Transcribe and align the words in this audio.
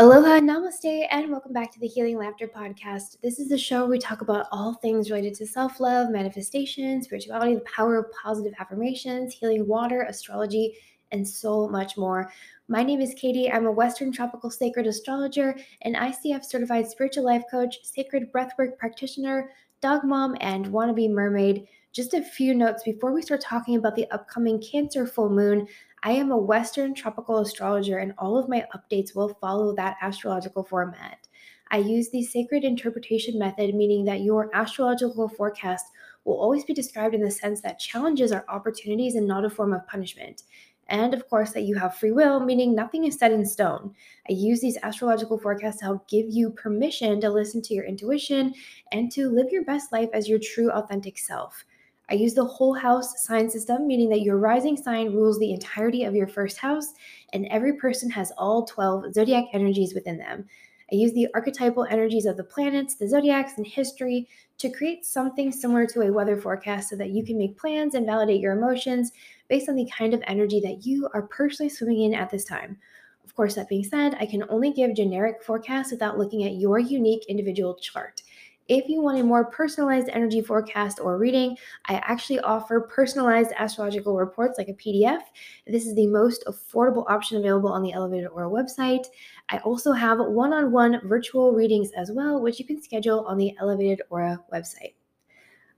Aloha, 0.00 0.40
namaste, 0.40 1.06
and 1.12 1.30
welcome 1.30 1.52
back 1.52 1.70
to 1.70 1.78
the 1.78 1.86
Healing 1.86 2.18
Laughter 2.18 2.48
Podcast. 2.48 3.20
This 3.22 3.38
is 3.38 3.48
the 3.48 3.56
show 3.56 3.82
where 3.82 3.90
we 3.90 3.98
talk 4.00 4.22
about 4.22 4.48
all 4.50 4.74
things 4.74 5.08
related 5.08 5.34
to 5.34 5.46
self 5.46 5.78
love, 5.78 6.10
manifestation, 6.10 7.00
spirituality, 7.00 7.54
the 7.54 7.60
power 7.60 7.96
of 7.98 8.10
positive 8.10 8.54
affirmations, 8.58 9.32
healing 9.32 9.68
water, 9.68 10.02
astrology, 10.02 10.76
and 11.12 11.26
so 11.26 11.68
much 11.68 11.96
more. 11.96 12.32
My 12.66 12.82
name 12.82 13.00
is 13.00 13.14
Katie. 13.14 13.48
I'm 13.48 13.66
a 13.66 13.70
Western 13.70 14.10
Tropical 14.10 14.50
Sacred 14.50 14.88
Astrologer, 14.88 15.56
an 15.82 15.94
ICF 15.94 16.44
certified 16.44 16.88
spiritual 16.88 17.24
life 17.24 17.44
coach, 17.48 17.78
sacred 17.84 18.32
breathwork 18.32 18.76
practitioner, 18.76 19.52
dog 19.80 20.02
mom, 20.02 20.36
and 20.40 20.66
wannabe 20.66 21.08
mermaid. 21.08 21.68
Just 21.92 22.14
a 22.14 22.20
few 22.20 22.52
notes 22.52 22.82
before 22.82 23.12
we 23.12 23.22
start 23.22 23.40
talking 23.40 23.76
about 23.76 23.94
the 23.94 24.10
upcoming 24.10 24.60
Cancer 24.60 25.06
full 25.06 25.30
moon. 25.30 25.68
I 26.06 26.12
am 26.12 26.30
a 26.30 26.36
Western 26.36 26.92
tropical 26.92 27.38
astrologer, 27.38 27.96
and 27.96 28.12
all 28.18 28.36
of 28.36 28.46
my 28.46 28.66
updates 28.76 29.16
will 29.16 29.30
follow 29.40 29.74
that 29.74 29.96
astrological 30.02 30.62
format. 30.62 31.26
I 31.70 31.78
use 31.78 32.10
the 32.10 32.22
sacred 32.22 32.62
interpretation 32.62 33.38
method, 33.38 33.74
meaning 33.74 34.04
that 34.04 34.20
your 34.20 34.54
astrological 34.54 35.30
forecast 35.30 35.86
will 36.26 36.38
always 36.38 36.62
be 36.62 36.74
described 36.74 37.14
in 37.14 37.22
the 37.22 37.30
sense 37.30 37.62
that 37.62 37.78
challenges 37.78 38.32
are 38.32 38.44
opportunities 38.50 39.14
and 39.14 39.26
not 39.26 39.46
a 39.46 39.50
form 39.50 39.72
of 39.72 39.86
punishment. 39.86 40.42
And 40.88 41.14
of 41.14 41.26
course, 41.30 41.52
that 41.52 41.62
you 41.62 41.74
have 41.76 41.96
free 41.96 42.12
will, 42.12 42.38
meaning 42.38 42.74
nothing 42.74 43.04
is 43.04 43.18
set 43.18 43.32
in 43.32 43.46
stone. 43.46 43.94
I 44.28 44.34
use 44.34 44.60
these 44.60 44.76
astrological 44.82 45.38
forecasts 45.38 45.78
to 45.78 45.86
help 45.86 46.06
give 46.06 46.26
you 46.28 46.50
permission 46.50 47.18
to 47.22 47.30
listen 47.30 47.62
to 47.62 47.72
your 47.72 47.86
intuition 47.86 48.52
and 48.92 49.10
to 49.12 49.30
live 49.30 49.46
your 49.50 49.64
best 49.64 49.90
life 49.90 50.10
as 50.12 50.28
your 50.28 50.38
true, 50.38 50.70
authentic 50.70 51.16
self. 51.16 51.64
I 52.10 52.14
use 52.14 52.34
the 52.34 52.44
whole 52.44 52.74
house 52.74 53.24
sign 53.24 53.48
system, 53.48 53.86
meaning 53.86 54.10
that 54.10 54.20
your 54.20 54.36
rising 54.36 54.76
sign 54.76 55.14
rules 55.14 55.38
the 55.38 55.52
entirety 55.52 56.04
of 56.04 56.14
your 56.14 56.26
first 56.26 56.58
house, 56.58 56.92
and 57.32 57.46
every 57.46 57.74
person 57.74 58.10
has 58.10 58.32
all 58.36 58.64
12 58.64 59.14
zodiac 59.14 59.44
energies 59.52 59.94
within 59.94 60.18
them. 60.18 60.46
I 60.92 60.96
use 60.96 61.12
the 61.14 61.28
archetypal 61.34 61.86
energies 61.88 62.26
of 62.26 62.36
the 62.36 62.44
planets, 62.44 62.96
the 62.96 63.08
zodiacs, 63.08 63.56
and 63.56 63.66
history 63.66 64.28
to 64.58 64.70
create 64.70 65.06
something 65.06 65.50
similar 65.50 65.86
to 65.86 66.02
a 66.02 66.12
weather 66.12 66.36
forecast 66.36 66.90
so 66.90 66.96
that 66.96 67.10
you 67.10 67.24
can 67.24 67.38
make 67.38 67.58
plans 67.58 67.94
and 67.94 68.04
validate 68.04 68.40
your 68.40 68.52
emotions 68.52 69.12
based 69.48 69.68
on 69.68 69.76
the 69.76 69.90
kind 69.96 70.12
of 70.12 70.22
energy 70.26 70.60
that 70.60 70.84
you 70.84 71.08
are 71.14 71.22
personally 71.22 71.70
swimming 71.70 72.02
in 72.02 72.14
at 72.14 72.30
this 72.30 72.44
time. 72.44 72.76
Of 73.24 73.34
course, 73.34 73.54
that 73.54 73.68
being 73.68 73.82
said, 73.82 74.14
I 74.20 74.26
can 74.26 74.44
only 74.50 74.72
give 74.72 74.94
generic 74.94 75.42
forecasts 75.42 75.90
without 75.90 76.18
looking 76.18 76.44
at 76.44 76.56
your 76.56 76.78
unique 76.78 77.24
individual 77.28 77.74
chart. 77.76 78.22
If 78.68 78.88
you 78.88 79.02
want 79.02 79.18
a 79.18 79.22
more 79.22 79.44
personalized 79.44 80.08
energy 80.08 80.40
forecast 80.40 80.98
or 80.98 81.18
reading, 81.18 81.56
I 81.86 81.96
actually 81.96 82.40
offer 82.40 82.80
personalized 82.80 83.52
astrological 83.58 84.16
reports 84.16 84.56
like 84.56 84.68
a 84.68 84.74
PDF. 84.74 85.20
This 85.66 85.86
is 85.86 85.94
the 85.94 86.06
most 86.06 86.44
affordable 86.46 87.04
option 87.10 87.36
available 87.36 87.70
on 87.70 87.82
the 87.82 87.92
Elevated 87.92 88.28
Aura 88.28 88.48
website. 88.48 89.04
I 89.50 89.58
also 89.58 89.92
have 89.92 90.18
one 90.18 90.54
on 90.54 90.72
one 90.72 91.06
virtual 91.06 91.52
readings 91.52 91.90
as 91.94 92.10
well, 92.10 92.40
which 92.40 92.58
you 92.58 92.64
can 92.64 92.80
schedule 92.80 93.26
on 93.26 93.36
the 93.36 93.54
Elevated 93.60 94.00
Aura 94.08 94.42
website. 94.50 94.94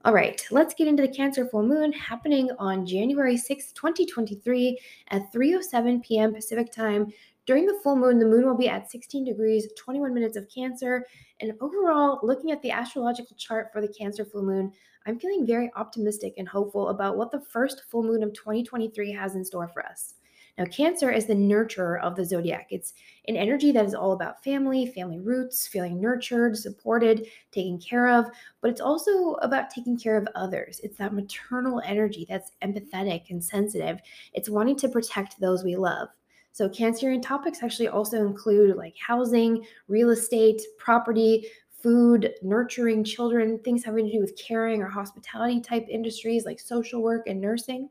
All 0.05 0.13
right, 0.13 0.41
let's 0.51 0.73
get 0.73 0.87
into 0.87 1.01
the 1.01 1.09
Cancer 1.09 1.45
full 1.45 1.63
moon 1.63 1.91
happening 1.91 2.49
on 2.57 2.85
January 2.85 3.35
6, 3.35 3.73
2023 3.73 4.79
at 5.09 5.33
3:07 5.33 6.01
p.m. 6.03 6.33
Pacific 6.33 6.71
Time. 6.71 7.11
During 7.47 7.65
the 7.65 7.79
full 7.81 7.95
moon, 7.95 8.19
the 8.19 8.25
moon 8.25 8.45
will 8.45 8.57
be 8.57 8.67
at 8.67 8.91
16 8.91 9.23
degrees, 9.23 9.69
21 9.77 10.13
minutes 10.13 10.35
of 10.35 10.49
Cancer. 10.53 11.07
And 11.39 11.53
overall, 11.61 12.19
looking 12.21 12.51
at 12.51 12.61
the 12.61 12.71
astrological 12.71 13.37
chart 13.37 13.69
for 13.71 13.79
the 13.79 13.87
Cancer 13.87 14.25
full 14.25 14.43
moon, 14.43 14.73
I'm 15.05 15.17
feeling 15.17 15.47
very 15.47 15.71
optimistic 15.77 16.33
and 16.37 16.45
hopeful 16.45 16.89
about 16.89 17.15
what 17.15 17.31
the 17.31 17.39
first 17.39 17.83
full 17.89 18.03
moon 18.03 18.21
of 18.21 18.33
2023 18.33 19.13
has 19.13 19.35
in 19.35 19.45
store 19.45 19.69
for 19.69 19.85
us. 19.85 20.15
Now, 20.57 20.65
Cancer 20.65 21.09
is 21.09 21.25
the 21.25 21.35
nurturer 21.35 22.01
of 22.01 22.17
the 22.17 22.25
zodiac. 22.25 22.67
It's 22.69 22.93
an 23.29 23.37
energy 23.37 23.71
that 23.71 23.85
is 23.85 23.95
all 23.95 24.11
about 24.11 24.43
family, 24.43 24.87
family 24.87 25.19
roots, 25.19 25.67
feeling 25.67 26.01
nurtured, 26.01 26.57
supported, 26.57 27.27
taken 27.53 27.79
care 27.79 28.09
of, 28.09 28.25
but 28.59 28.71
it's 28.71 28.81
also 28.81 29.35
about 29.35 29.69
taking 29.69 29.97
care 29.97 30.17
of 30.17 30.27
others. 30.35 30.81
It's 30.83 30.97
that 30.97 31.13
maternal 31.13 31.81
energy 31.85 32.25
that's 32.27 32.51
empathetic 32.61 33.29
and 33.29 33.41
sensitive. 33.41 33.99
It's 34.33 34.49
wanting 34.49 34.75
to 34.79 34.89
protect 34.89 35.39
those 35.39 35.63
we 35.63 35.77
love. 35.77 36.09
So, 36.57 36.67
Cancerian 36.67 37.21
topics 37.21 37.61
actually 37.61 37.89
also 37.89 38.25
include 38.25 38.77
like 38.77 38.95
housing, 38.97 39.63
real 39.87 40.09
estate, 40.09 40.59
property, 40.79 41.45
food, 41.83 42.33
nurturing 42.41 43.03
children, 43.03 43.59
things 43.59 43.83
having 43.83 44.07
to 44.07 44.11
do 44.11 44.19
with 44.19 44.35
caring 44.35 44.81
or 44.81 44.89
hospitality 44.89 45.61
type 45.61 45.85
industries 45.87 46.45
like 46.45 46.59
social 46.59 47.03
work 47.03 47.27
and 47.27 47.39
nursing. 47.39 47.89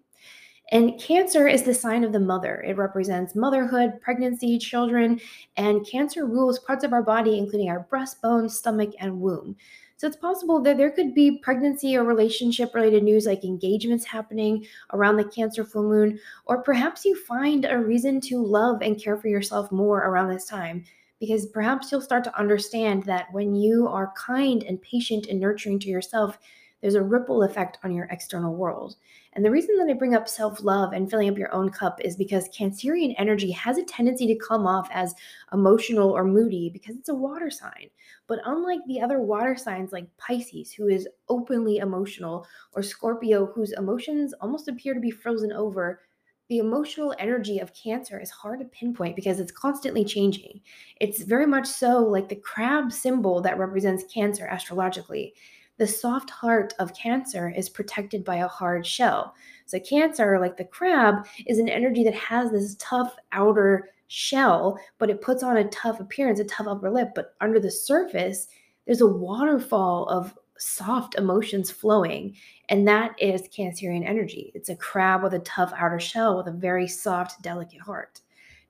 And 0.73 1.01
Cancer 1.01 1.47
is 1.47 1.63
the 1.63 1.73
sign 1.73 2.03
of 2.03 2.13
the 2.13 2.19
mother. 2.19 2.61
It 2.67 2.77
represents 2.77 3.37
motherhood, 3.37 4.01
pregnancy, 4.01 4.59
children, 4.59 5.21
and 5.57 5.87
Cancer 5.87 6.27
rules 6.27 6.59
parts 6.59 6.83
of 6.83 6.93
our 6.93 7.05
body, 7.05 7.39
including 7.39 7.71
our 7.71 7.87
breastbone, 7.89 8.51
stomach, 8.51 8.91
and 8.99 9.21
womb. 9.21 9.55
So 9.99 10.07
it's 10.07 10.17
possible 10.17 10.61
that 10.63 10.77
there 10.77 10.91
could 10.91 11.15
be 11.15 11.39
pregnancy 11.39 11.97
or 11.97 12.05
relationship 12.05 12.75
related 12.75 13.03
news 13.03 13.25
like 13.25 13.45
engagements 13.45 14.05
happening 14.05 14.67
around 14.93 15.17
the 15.17 15.25
Cancer 15.25 15.65
full 15.65 15.85
moon, 15.85 16.19
or 16.45 16.63
perhaps 16.63 17.05
you 17.07 17.17
find 17.17 17.65
a 17.65 17.79
reason 17.79 18.21
to 18.23 18.45
love 18.45 18.83
and 18.83 19.03
care 19.03 19.17
for 19.17 19.29
yourself 19.29 19.73
more 19.73 20.01
around 20.01 20.29
this 20.29 20.47
time. 20.47 20.85
Because 21.19 21.47
perhaps 21.47 21.91
you'll 21.91 22.03
start 22.03 22.25
to 22.25 22.39
understand 22.39 23.05
that 23.05 23.33
when 23.33 23.55
you 23.55 23.89
are 23.89 24.13
kind 24.19 24.63
and 24.65 24.83
patient 24.83 25.29
and 25.29 25.41
nurturing 25.41 25.79
to 25.79 25.89
yourself, 25.89 26.39
there's 26.87 26.95
a 26.95 27.03
ripple 27.03 27.43
effect 27.43 27.79
on 27.83 27.93
your 27.93 28.07
external 28.13 28.55
world. 28.55 28.95
And 29.33 29.45
the 29.45 29.51
reason 29.51 29.77
that 29.77 29.89
I 29.91 29.95
bring 29.95 30.15
up 30.15 30.29
self 30.29 30.63
love 30.63 30.93
and 30.93 31.11
filling 31.11 31.29
up 31.29 31.37
your 31.37 31.53
own 31.53 31.69
cup 31.69 32.01
is 32.01 32.15
because 32.15 32.49
Cancerian 32.51 33.13
energy 33.19 33.51
has 33.51 33.77
a 33.77 33.83
tendency 33.83 34.25
to 34.29 34.39
come 34.39 34.69
off 34.69 34.89
as 34.93 35.13
emotional 35.53 36.11
or 36.13 36.23
moody 36.23 36.71
because 36.73 36.95
it's 36.95 37.09
a 37.09 37.15
water 37.15 37.51
sign. 37.51 37.91
But 38.29 38.39
unlike 38.45 38.79
the 38.87 39.01
other 39.01 39.19
water 39.19 39.57
signs 39.57 39.91
like 39.91 40.17
Pisces, 40.17 40.73
who 40.73 40.87
is 40.87 41.09
openly 41.29 41.79
emotional, 41.79 42.47
or 42.73 42.85
Scorpio, 42.85 43.47
whose 43.47 43.73
emotions 43.73 44.33
almost 44.41 44.69
appear 44.69 44.95
to 44.95 45.01
be 45.01 45.11
frozen 45.11 45.53
over, 45.53 46.03
the 46.49 46.59
emotional 46.59 47.13
energy 47.19 47.59
of 47.59 47.75
Cancer 47.75 48.21
is 48.21 48.31
hard 48.31 48.61
to 48.61 48.67
pinpoint 48.67 49.17
because 49.17 49.41
it's 49.41 49.51
constantly 49.51 50.05
changing. 50.05 50.61
It's 51.01 51.23
very 51.23 51.47
much 51.47 51.67
so 51.67 51.99
like 51.99 52.29
the 52.29 52.37
crab 52.37 52.93
symbol 52.93 53.41
that 53.41 53.59
represents 53.59 54.05
Cancer 54.05 54.47
astrologically 54.47 55.35
the 55.79 55.87
soft 55.87 56.31
heart 56.31 56.75
of 56.79 56.95
Cancer 56.95 57.53
is 57.55 57.69
protected 57.69 58.25
by 58.25 58.37
a 58.37 58.49
hard 58.49 58.87
shell. 58.87 59.35
So, 59.67 59.79
Cancer, 59.81 60.39
like 60.39 60.57
the 60.57 60.65
crab, 60.65 61.27
is 61.47 61.59
an 61.59 61.69
energy 61.69 62.05
that 62.05 62.15
has 62.15 62.51
this 62.51 62.77
tough 62.79 63.15
outer 63.33 63.91
shell, 64.09 64.79
but 64.99 65.11
it 65.11 65.21
puts 65.21 65.43
on 65.43 65.57
a 65.57 65.69
tough 65.69 66.01
appearance, 66.01 66.41
a 66.41 66.45
tough 66.45 66.67
upper 66.67 66.91
lip. 66.91 67.11
But 67.15 67.35
under 67.41 67.61
the 67.61 67.71
surface, 67.71 68.49
there's 68.87 69.01
a 69.01 69.07
waterfall 69.07 70.09
of 70.09 70.35
soft 70.59 71.17
emotions 71.17 71.71
flowing. 71.71 72.35
And 72.69 72.87
that 72.89 73.15
is 73.21 73.49
Cancerian 73.49 74.07
energy. 74.07 74.53
It's 74.55 74.69
a 74.69 74.77
crab 74.77 75.23
with 75.23 75.35
a 75.35 75.41
tough 75.41 75.73
outer 75.77 76.01
shell 76.01 76.37
with 76.37 76.47
a 76.47 76.53
very 76.53 76.89
soft, 76.89 77.43
delicate 77.43 77.81
heart. 77.81 78.21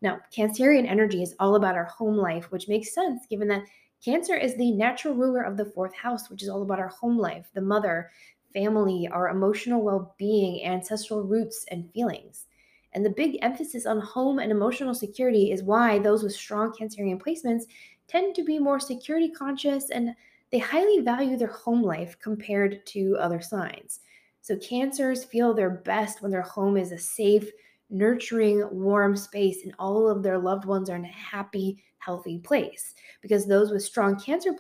Now, 0.03 0.19
Cancerian 0.35 0.89
energy 0.89 1.23
is 1.23 1.35
all 1.39 1.55
about 1.55 1.77
our 1.77 1.85
home 1.85 2.17
life, 2.17 2.51
which 2.51 2.69
makes 2.69 2.93
sense 2.93 3.27
given 3.29 3.49
that 3.49 3.63
Cancer 4.05 4.35
is 4.37 4.57
the 4.57 4.73
natural 4.73 5.15
ruler 5.15 5.43
of 5.43 5.57
the 5.57 5.65
fourth 5.65 5.95
house, 5.95 6.31
which 6.31 6.43
is 6.43 6.49
all 6.49 6.63
about 6.63 6.79
our 6.79 6.89
home 6.89 7.19
life, 7.19 7.49
the 7.55 7.61
mother, 7.61 8.11
family, 8.53 9.09
our 9.11 9.29
emotional 9.29 9.83
well 9.83 10.15
being, 10.19 10.65
ancestral 10.65 11.23
roots, 11.23 11.65
and 11.71 11.91
feelings. 11.93 12.47
And 12.93 13.05
the 13.05 13.11
big 13.11 13.39
emphasis 13.43 13.85
on 13.85 14.01
home 14.01 14.39
and 14.39 14.51
emotional 14.51 14.95
security 14.95 15.53
is 15.53 15.63
why 15.63 15.99
those 15.99 16.23
with 16.23 16.33
strong 16.33 16.73
Cancerian 16.73 17.21
placements 17.21 17.65
tend 18.09 18.35
to 18.35 18.45
be 18.45 18.59
more 18.59 18.81
security 18.81 19.31
conscious 19.31 19.91
and 19.91 20.15
they 20.51 20.59
highly 20.59 21.01
value 21.01 21.37
their 21.37 21.49
home 21.49 21.83
life 21.83 22.19
compared 22.21 22.87
to 22.87 23.17
other 23.19 23.41
signs. 23.41 24.01
So, 24.41 24.57
Cancers 24.57 25.25
feel 25.25 25.53
their 25.53 25.71
best 25.71 26.23
when 26.23 26.31
their 26.31 26.43
home 26.43 26.77
is 26.77 26.93
a 26.93 26.99
safe, 26.99 27.51
nurturing, 27.91 28.69
warm 28.71 29.17
space 29.17 29.65
and 29.65 29.75
all 29.79 30.09
of 30.09 30.23
their 30.23 30.39
loved 30.39 30.65
ones 30.65 30.91
are 30.91 30.97
in 30.97 31.05
a 31.05 31.09
happy, 31.09 31.83
healthy 31.99 32.39
place. 32.39 32.95
Because 33.21 33.47
those 33.47 33.71
with 33.71 33.83
strong 33.83 34.19
Cancer 34.19 34.53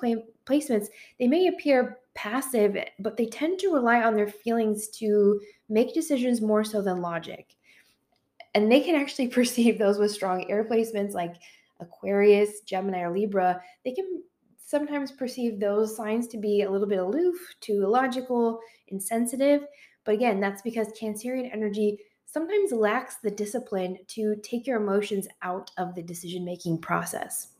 placements, 0.46 0.86
they 1.18 1.26
may 1.26 1.48
appear 1.48 1.98
passive, 2.14 2.76
but 2.98 3.16
they 3.16 3.26
tend 3.26 3.58
to 3.60 3.72
rely 3.72 4.02
on 4.02 4.14
their 4.14 4.28
feelings 4.28 4.88
to 4.88 5.40
make 5.68 5.94
decisions 5.94 6.40
more 6.40 6.64
so 6.64 6.82
than 6.82 7.00
logic. 7.00 7.54
And 8.54 8.70
they 8.70 8.80
can 8.80 8.94
actually 8.94 9.28
perceive 9.38 9.78
those 9.78 9.98
with 9.98 10.10
strong 10.12 10.50
air 10.50 10.64
placements 10.64 11.12
like 11.12 11.34
Aquarius, 11.80 12.60
Gemini, 12.62 13.00
or 13.00 13.12
Libra. 13.12 13.60
They 13.84 13.92
can 13.92 14.22
sometimes 14.64 15.12
perceive 15.12 15.60
those 15.60 15.96
signs 15.96 16.26
to 16.28 16.38
be 16.38 16.62
a 16.62 16.70
little 16.70 16.88
bit 16.88 16.98
aloof, 16.98 17.36
too 17.60 17.84
illogical, 17.84 18.58
insensitive. 18.88 19.64
But 20.04 20.14
again, 20.14 20.40
that's 20.40 20.62
because 20.62 20.98
Cancerian 21.00 21.52
energy 21.52 21.98
sometimes 22.36 22.70
lacks 22.70 23.16
the 23.16 23.30
discipline 23.30 23.96
to 24.08 24.36
take 24.42 24.66
your 24.66 24.76
emotions 24.76 25.26
out 25.40 25.70
of 25.78 25.94
the 25.94 26.02
decision 26.02 26.44
making 26.44 26.76
process. 26.76 27.52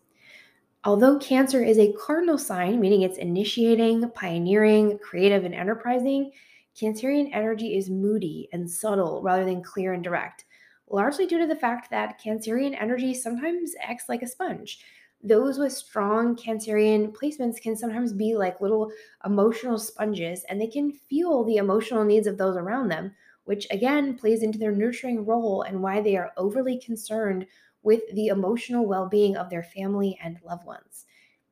Although 0.85 1.19
Cancer 1.19 1.65
is 1.65 1.79
a 1.79 1.95
cardinal 1.95 2.37
sign, 2.37 2.79
meaning 2.79 3.01
it's 3.01 3.17
initiating, 3.17 4.07
pioneering, 4.11 4.99
creative, 4.99 5.47
and 5.47 5.55
enterprising, 5.55 6.31
Cancerian 6.79 7.31
energy 7.33 7.75
is 7.75 7.89
moody 7.89 8.51
and 8.53 8.71
subtle 8.71 9.23
rather 9.23 9.47
than 9.47 9.63
clear 9.63 9.95
and 9.95 10.05
direct, 10.05 10.45
largely 10.91 11.27
due 11.27 11.39
to 11.39 11.47
the 11.47 11.57
fact 11.57 11.89
that 11.91 12.21
Cancerian 12.23 12.77
energy 12.79 13.15
sometimes 13.15 13.73
acts 13.81 14.11
like 14.11 14.21
a 14.21 14.27
sponge. 14.27 14.81
those 15.23 15.57
with 15.59 15.73
strong 15.73 16.37
Cancerian 16.37 17.11
placements 17.17 17.63
can 17.63 17.75
sometimes 17.75 18.13
be 18.13 18.37
like 18.37 18.61
little 18.61 18.93
emotional 19.25 19.79
sponges 19.79 20.45
and 20.51 20.61
they 20.61 20.67
can 20.67 20.93
feel 20.93 21.45
the 21.45 21.57
emotional 21.57 22.05
needs 22.05 22.27
of 22.27 22.37
those 22.37 22.59
around 22.59 22.89
them, 22.89 23.15
which 23.47 23.67
again 23.71 24.15
plays 24.15 24.43
into 24.43 24.59
their 24.59 24.73
nurturing 24.73 25.25
role 25.25 25.63
and 25.63 25.83
why 25.83 26.01
they 26.01 26.17
are 26.17 26.33
overly 26.37 26.79
concerned 26.79 27.47
with 27.83 28.03
the 28.13 28.27
emotional 28.27 28.87
well 28.87 29.09
being 29.09 29.37
of 29.37 29.49
their 29.49 29.63
family 29.63 30.19
and 30.23 30.39
loved 30.45 30.67
ones. 30.67 31.07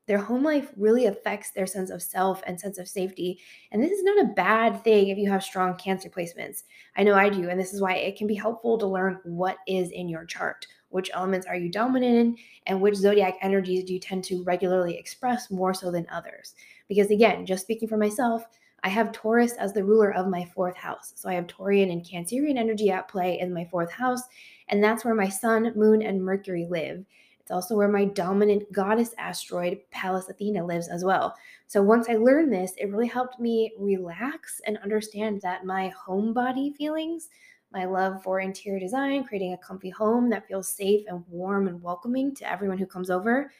Their 0.07 0.19
home 0.19 0.43
life 0.43 0.71
really 0.77 1.07
affects 1.07 1.51
their 1.51 1.67
sense 1.67 1.91
of 1.91 2.03
self 2.03 2.43
and 2.47 2.61
sense 2.61 2.77
of 2.79 2.89
safety. 2.89 3.41
And 3.73 3.83
this 3.83 3.93
is 3.93 4.03
not 4.03 4.21
a 4.23 4.35
bad 4.35 4.85
thing 4.85 5.09
if 5.09 5.17
you 5.17 5.31
have 5.31 5.43
strong 5.43 5.77
Cancer 5.77 6.11
placements. 6.11 6.65
I 6.97 7.05
know 7.05 7.15
I 7.15 7.31
do. 7.31 7.49
And 7.49 7.59
this 7.59 7.73
is 7.73 7.81
why 7.81 7.95
it 7.95 8.17
can 8.17 8.27
be 8.27 8.35
helpful 8.35 8.77
to 8.79 8.87
learn 8.87 9.21
what 9.25 9.57
is 9.67 9.91
in 9.91 10.09
your 10.09 10.27
chart. 10.27 10.67
Which 10.91 11.11
elements 11.15 11.47
are 11.47 11.57
you 11.57 11.71
dominant 11.71 12.17
in? 12.17 12.37
And 12.67 12.81
which 12.81 12.97
zodiac 12.97 13.37
energies 13.41 13.85
do 13.85 13.95
you 13.95 14.01
tend 14.01 14.25
to 14.25 14.45
regularly 14.45 14.97
express 14.99 15.51
more 15.51 15.73
so 15.73 15.91
than 15.91 16.07
others? 16.13 16.55
Because 16.87 17.11
again, 17.11 17.47
just 17.47 17.63
speaking 17.63 17.89
for 17.89 17.97
myself, 17.97 18.45
I 18.85 18.89
have 18.89 19.13
Taurus 19.13 19.55
as 19.55 19.73
the 19.73 19.83
ruler 19.83 20.13
of 20.13 20.29
my 20.29 20.45
fourth 20.55 20.77
house. 20.77 21.15
So 21.17 21.31
I 21.31 21.35
have 21.35 21.47
Taurian 21.47 21.91
and 21.91 22.05
Cancerian 22.05 22.59
energy 22.59 22.91
at 22.91 23.09
play 23.09 23.41
in 23.41 23.53
my 23.53 23.65
fourth 23.65 23.91
house. 23.91 24.21
And 24.69 24.85
that's 24.85 25.07
where 25.07 25.15
my 25.15 25.29
sun, 25.29 25.73
moon, 25.75 26.03
and 26.03 26.23
Mercury 26.23 26.67
live. 26.69 27.03
It's 27.41 27.51
also 27.51 27.77
where 27.77 27.89
my 27.89 28.05
dominant 28.05 28.71
goddess 28.73 29.15
asteroid, 29.17 29.81
Pallas 29.91 30.29
Athena, 30.29 30.65
lives 30.65 30.89
as 30.89 31.03
well. 31.03 31.35
So 31.67 31.83
once 31.83 32.11
I 32.11 32.17
learned 32.17 32.53
this, 32.53 32.73
it 32.77 32.91
really 32.91 33.07
helped 33.07 33.41
me 33.41 33.73
relax 33.79 34.61
and 34.67 34.77
understand 34.79 35.41
that 35.41 35.65
my 35.65 35.91
homebody 36.07 36.77
feelings, 36.77 37.31
my 37.73 37.87
love 37.87 38.23
for 38.23 38.41
interior 38.41 38.81
design, 38.81 39.25
creating 39.25 39.55
a 39.55 39.59
comfy 39.59 39.91
home 39.91 40.29
that 40.29 40.47
feels 40.47 40.69
safe 40.69 41.05
and 41.09 41.25
warm 41.29 41.69
and 41.69 41.83
welcoming 41.83 42.35
to 42.35 42.51
everyone 42.51 42.79
who 42.79 42.87
comes 42.87 43.09
over, 43.09 43.51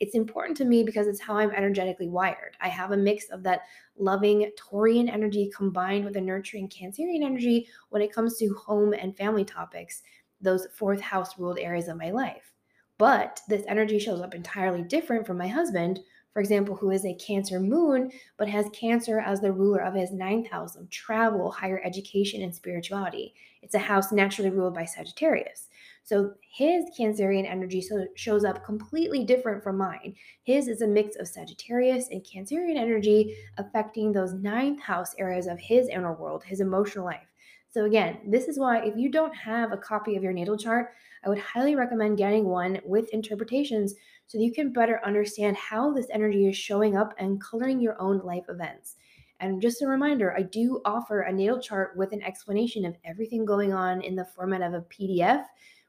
it's 0.00 0.14
important 0.14 0.56
to 0.58 0.64
me 0.64 0.82
because 0.82 1.06
it's 1.06 1.20
how 1.20 1.36
I'm 1.36 1.50
energetically 1.50 2.08
wired. 2.08 2.56
I 2.60 2.68
have 2.68 2.92
a 2.92 2.96
mix 2.96 3.28
of 3.30 3.42
that 3.44 3.62
loving 3.96 4.50
Taurian 4.58 5.12
energy 5.12 5.50
combined 5.54 6.04
with 6.04 6.16
a 6.16 6.20
nurturing 6.20 6.68
Cancerian 6.68 7.24
energy 7.24 7.68
when 7.90 8.02
it 8.02 8.12
comes 8.12 8.36
to 8.38 8.54
home 8.54 8.92
and 8.92 9.16
family 9.16 9.44
topics, 9.44 10.02
those 10.40 10.66
fourth 10.74 11.00
house 11.00 11.38
ruled 11.38 11.58
areas 11.58 11.88
of 11.88 11.96
my 11.96 12.10
life. 12.10 12.52
But 12.98 13.40
this 13.48 13.64
energy 13.68 13.98
shows 13.98 14.20
up 14.20 14.34
entirely 14.34 14.82
different 14.82 15.26
from 15.26 15.38
my 15.38 15.48
husband, 15.48 16.00
for 16.32 16.40
example, 16.40 16.76
who 16.76 16.90
is 16.90 17.04
a 17.04 17.14
Cancer 17.14 17.58
moon, 17.58 18.10
but 18.36 18.48
has 18.48 18.66
Cancer 18.72 19.20
as 19.20 19.40
the 19.40 19.52
ruler 19.52 19.80
of 19.80 19.94
his 19.94 20.12
ninth 20.12 20.48
house 20.48 20.76
of 20.76 20.90
travel, 20.90 21.50
higher 21.50 21.80
education, 21.84 22.42
and 22.42 22.54
spirituality. 22.54 23.34
It's 23.62 23.74
a 23.74 23.78
house 23.78 24.12
naturally 24.12 24.50
ruled 24.50 24.74
by 24.74 24.84
Sagittarius. 24.84 25.68
So 26.08 26.32
his 26.40 26.86
Cancerian 26.98 27.46
energy 27.46 27.82
so 27.82 28.06
shows 28.14 28.42
up 28.42 28.64
completely 28.64 29.26
different 29.26 29.62
from 29.62 29.76
mine. 29.76 30.14
His 30.42 30.66
is 30.66 30.80
a 30.80 30.86
mix 30.86 31.16
of 31.16 31.28
Sagittarius 31.28 32.08
and 32.10 32.24
Cancerian 32.24 32.78
energy 32.78 33.36
affecting 33.58 34.10
those 34.10 34.32
ninth 34.32 34.80
house 34.80 35.14
areas 35.18 35.46
of 35.46 35.58
his 35.58 35.86
inner 35.88 36.14
world, 36.14 36.44
his 36.44 36.62
emotional 36.62 37.04
life. 37.04 37.28
So, 37.68 37.84
again, 37.84 38.20
this 38.26 38.48
is 38.48 38.58
why 38.58 38.78
if 38.78 38.96
you 38.96 39.10
don't 39.10 39.36
have 39.36 39.70
a 39.70 39.76
copy 39.76 40.16
of 40.16 40.22
your 40.22 40.32
natal 40.32 40.56
chart, 40.56 40.94
I 41.26 41.28
would 41.28 41.38
highly 41.38 41.76
recommend 41.76 42.16
getting 42.16 42.46
one 42.46 42.80
with 42.86 43.10
interpretations 43.10 43.92
so 44.28 44.38
that 44.38 44.44
you 44.44 44.52
can 44.54 44.72
better 44.72 45.02
understand 45.04 45.58
how 45.58 45.92
this 45.92 46.08
energy 46.10 46.48
is 46.48 46.56
showing 46.56 46.96
up 46.96 47.12
and 47.18 47.38
coloring 47.38 47.82
your 47.82 48.00
own 48.00 48.20
life 48.20 48.44
events. 48.48 48.96
And 49.40 49.60
just 49.60 49.82
a 49.82 49.86
reminder, 49.86 50.34
I 50.34 50.40
do 50.40 50.80
offer 50.86 51.20
a 51.20 51.32
natal 51.32 51.60
chart 51.60 51.98
with 51.98 52.12
an 52.12 52.22
explanation 52.22 52.86
of 52.86 52.96
everything 53.04 53.44
going 53.44 53.74
on 53.74 54.00
in 54.00 54.16
the 54.16 54.24
format 54.24 54.62
of 54.62 54.72
a 54.72 54.80
PDF, 54.80 55.44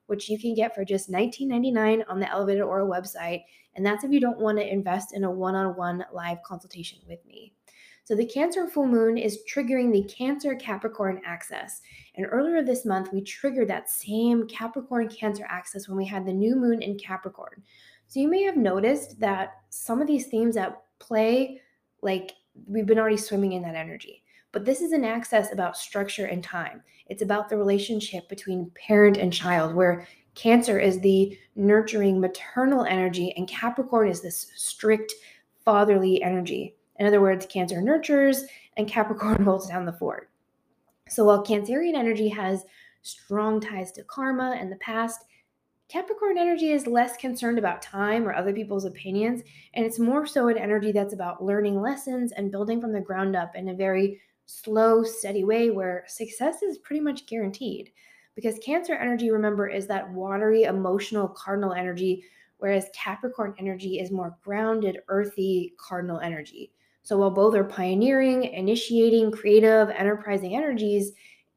which 0.09 0.29
you 0.29 0.39
can 0.39 0.53
get 0.53 0.75
for 0.75 0.83
just 0.83 1.11
$19.99 1.11 2.03
on 2.07 2.19
the 2.19 2.29
Elevated 2.29 2.63
Aura 2.63 2.85
website. 2.85 3.43
And 3.75 3.85
that's 3.85 4.03
if 4.03 4.11
you 4.11 4.19
don't 4.19 4.39
want 4.39 4.57
to 4.57 4.67
invest 4.67 5.13
in 5.13 5.23
a 5.23 5.31
one 5.31 5.55
on 5.55 5.75
one 5.75 6.05
live 6.11 6.41
consultation 6.43 6.99
with 7.07 7.25
me. 7.25 7.53
So 8.03 8.15
the 8.15 8.25
Cancer 8.25 8.67
full 8.67 8.87
moon 8.87 9.19
is 9.19 9.43
triggering 9.47 9.93
the 9.93 10.03
Cancer 10.11 10.55
Capricorn 10.55 11.21
axis. 11.23 11.81
And 12.15 12.25
earlier 12.31 12.63
this 12.63 12.83
month, 12.83 13.13
we 13.13 13.21
triggered 13.21 13.67
that 13.67 13.87
same 13.87 14.47
Capricorn 14.47 15.09
Cancer 15.09 15.45
axis 15.47 15.87
when 15.87 15.95
we 15.95 16.05
had 16.05 16.25
the 16.25 16.33
new 16.33 16.55
moon 16.55 16.81
in 16.81 16.97
Capricorn. 16.97 17.61
So 18.07 18.19
you 18.19 18.27
may 18.27 18.41
have 18.41 18.57
noticed 18.57 19.19
that 19.19 19.57
some 19.69 20.01
of 20.01 20.07
these 20.07 20.25
themes 20.25 20.57
at 20.57 20.81
play, 20.97 21.61
like 22.01 22.33
we've 22.67 22.87
been 22.87 22.97
already 22.97 23.17
swimming 23.17 23.53
in 23.53 23.61
that 23.61 23.75
energy. 23.75 24.18
But 24.51 24.65
this 24.65 24.81
is 24.81 24.91
an 24.93 25.05
axis 25.05 25.51
about 25.51 25.77
structure 25.77 26.25
and 26.25 26.43
time. 26.43 26.81
It's 27.07 27.21
about 27.21 27.49
the 27.49 27.57
relationship 27.57 28.27
between 28.29 28.71
parent 28.75 29.17
and 29.17 29.31
child, 29.31 29.75
where 29.75 30.07
Cancer 30.35 30.79
is 30.79 30.99
the 31.01 31.37
nurturing 31.55 32.19
maternal 32.19 32.85
energy, 32.85 33.33
and 33.35 33.47
Capricorn 33.47 34.07
is 34.07 34.21
this 34.21 34.51
strict 34.55 35.13
fatherly 35.65 36.21
energy. 36.23 36.75
In 36.97 37.05
other 37.05 37.21
words, 37.21 37.45
Cancer 37.45 37.81
nurtures 37.81 38.43
and 38.77 38.87
Capricorn 38.87 39.43
holds 39.43 39.67
down 39.67 39.85
the 39.85 39.93
fort. 39.93 40.29
So 41.09 41.25
while 41.25 41.43
Cancerian 41.43 41.95
energy 41.95 42.29
has 42.29 42.63
strong 43.01 43.59
ties 43.59 43.91
to 43.93 44.03
karma 44.03 44.55
and 44.59 44.71
the 44.71 44.77
past, 44.77 45.25
Capricorn 45.89 46.37
energy 46.37 46.71
is 46.71 46.85
less 46.85 47.17
concerned 47.17 47.57
about 47.57 47.81
time 47.81 48.27
or 48.27 48.33
other 48.33 48.53
people's 48.53 48.85
opinions, 48.85 49.41
and 49.73 49.83
it's 49.85 49.97
more 49.97 50.27
so 50.27 50.47
an 50.47 50.57
energy 50.57 50.91
that's 50.91 51.13
about 51.13 51.43
learning 51.43 51.81
lessons 51.81 52.31
and 52.31 52.51
building 52.51 52.79
from 52.79 52.93
the 52.93 53.01
ground 53.01 53.35
up 53.35 53.55
in 53.55 53.69
a 53.69 53.73
very 53.73 54.21
slow, 54.49 55.03
steady 55.03 55.43
way 55.43 55.69
where 55.69 56.03
success 56.07 56.63
is 56.63 56.79
pretty 56.79 56.99
much 56.99 57.27
guaranteed. 57.27 57.91
Because 58.35 58.57
Cancer 58.59 58.95
energy, 58.95 59.29
remember, 59.29 59.67
is 59.67 59.85
that 59.87 60.11
watery, 60.11 60.63
emotional 60.63 61.27
cardinal 61.27 61.73
energy, 61.73 62.23
whereas 62.57 62.89
Capricorn 62.95 63.53
energy 63.59 63.99
is 63.99 64.11
more 64.11 64.37
grounded, 64.43 64.99
earthy 65.07 65.75
cardinal 65.77 66.19
energy. 66.19 66.71
So 67.03 67.17
while 67.17 67.29
both 67.29 67.53
are 67.55 67.63
pioneering, 67.63 68.45
initiating, 68.45 69.31
creative, 69.31 69.89
enterprising 69.89 70.55
energies, 70.55 71.11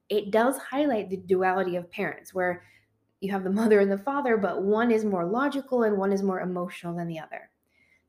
it 0.08 0.30
does 0.30 0.58
highlight 0.58 1.08
the 1.08 1.16
duality 1.16 1.76
of 1.76 1.90
parents, 1.90 2.34
where 2.34 2.62
you 3.20 3.30
have 3.32 3.44
the 3.44 3.50
mother 3.50 3.80
and 3.80 3.90
the 3.90 3.98
father, 3.98 4.36
but 4.36 4.62
one 4.62 4.90
is 4.90 5.04
more 5.04 5.24
logical 5.24 5.84
and 5.84 5.96
one 5.96 6.12
is 6.12 6.22
more 6.22 6.40
emotional 6.40 6.94
than 6.94 7.08
the 7.08 7.18
other. 7.18 7.48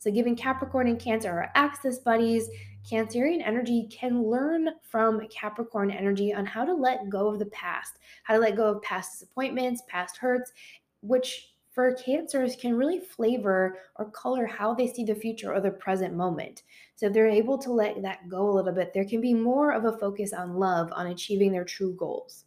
So, 0.04 0.12
given 0.12 0.36
Capricorn 0.36 0.90
and 0.90 1.00
Cancer 1.00 1.30
are 1.30 1.50
axis 1.56 2.00
buddies, 2.00 2.50
Cancerian 2.86 3.42
energy 3.42 3.88
can 3.90 4.22
learn 4.22 4.68
from 4.82 5.26
Capricorn 5.30 5.90
energy 5.90 6.34
on 6.34 6.46
how 6.46 6.66
to 6.66 6.74
let 6.74 7.08
go 7.08 7.30
of 7.30 7.40
the 7.40 7.46
past, 7.46 8.00
how 8.26 8.34
to 8.34 8.42
let 8.42 8.58
go 8.58 8.66
of 8.66 8.82
past 8.82 9.14
disappointments, 9.14 9.82
past 9.88 10.18
hurts, 10.18 10.52
which 11.00 11.54
for 11.72 11.96
cancers 11.96 12.58
can 12.58 12.76
really 12.76 13.00
flavor 13.00 13.80
or 13.96 14.12
color 14.12 14.46
how 14.46 14.74
they 14.74 14.92
see 14.92 15.06
the 15.06 15.16
future 15.16 15.54
or 15.54 15.62
the 15.62 15.72
present 15.72 16.14
moment. 16.14 16.64
So 16.98 17.06
if 17.06 17.14
they're 17.14 17.30
able 17.30 17.57
to 17.60 17.72
let 17.72 18.02
that 18.02 18.28
go 18.28 18.50
a 18.50 18.52
little 18.52 18.74
bit, 18.74 18.94
there 18.94 19.06
can 19.06 19.22
be 19.22 19.33
more 19.33 19.72
of 19.72 19.86
a 19.86 19.98
focus 19.98 20.33
on 20.33 20.56
love, 20.56 20.92
on 20.92 21.07
achieving 21.07 21.54
their 21.54 21.64
true 21.64 21.95
goals. 21.95 22.44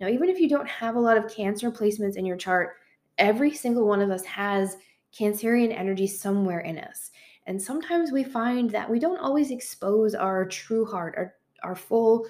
Now, 0.00 0.06
even 0.06 0.28
if 0.28 0.38
you 0.38 0.48
don't 0.48 0.68
have 0.68 0.94
a 0.94 1.00
lot 1.00 1.16
of 1.16 1.28
cancer 1.28 1.72
placements 1.72 2.16
in 2.16 2.24
your 2.24 2.36
chart, 2.36 2.76
every 3.18 3.52
single 3.52 3.84
one 3.84 4.00
of 4.00 4.10
us 4.10 4.24
has 4.26 4.76
cancerian 5.18 5.76
energy 5.76 6.06
somewhere 6.06 6.60
in 6.60 6.78
us. 6.78 7.10
And 7.46 7.60
sometimes 7.60 8.10
we 8.10 8.24
find 8.24 8.70
that 8.70 8.90
we 8.90 8.98
don't 8.98 9.18
always 9.18 9.50
expose 9.50 10.14
our 10.14 10.46
true 10.46 10.84
heart, 10.84 11.14
our, 11.16 11.34
our 11.62 11.76
full 11.76 12.26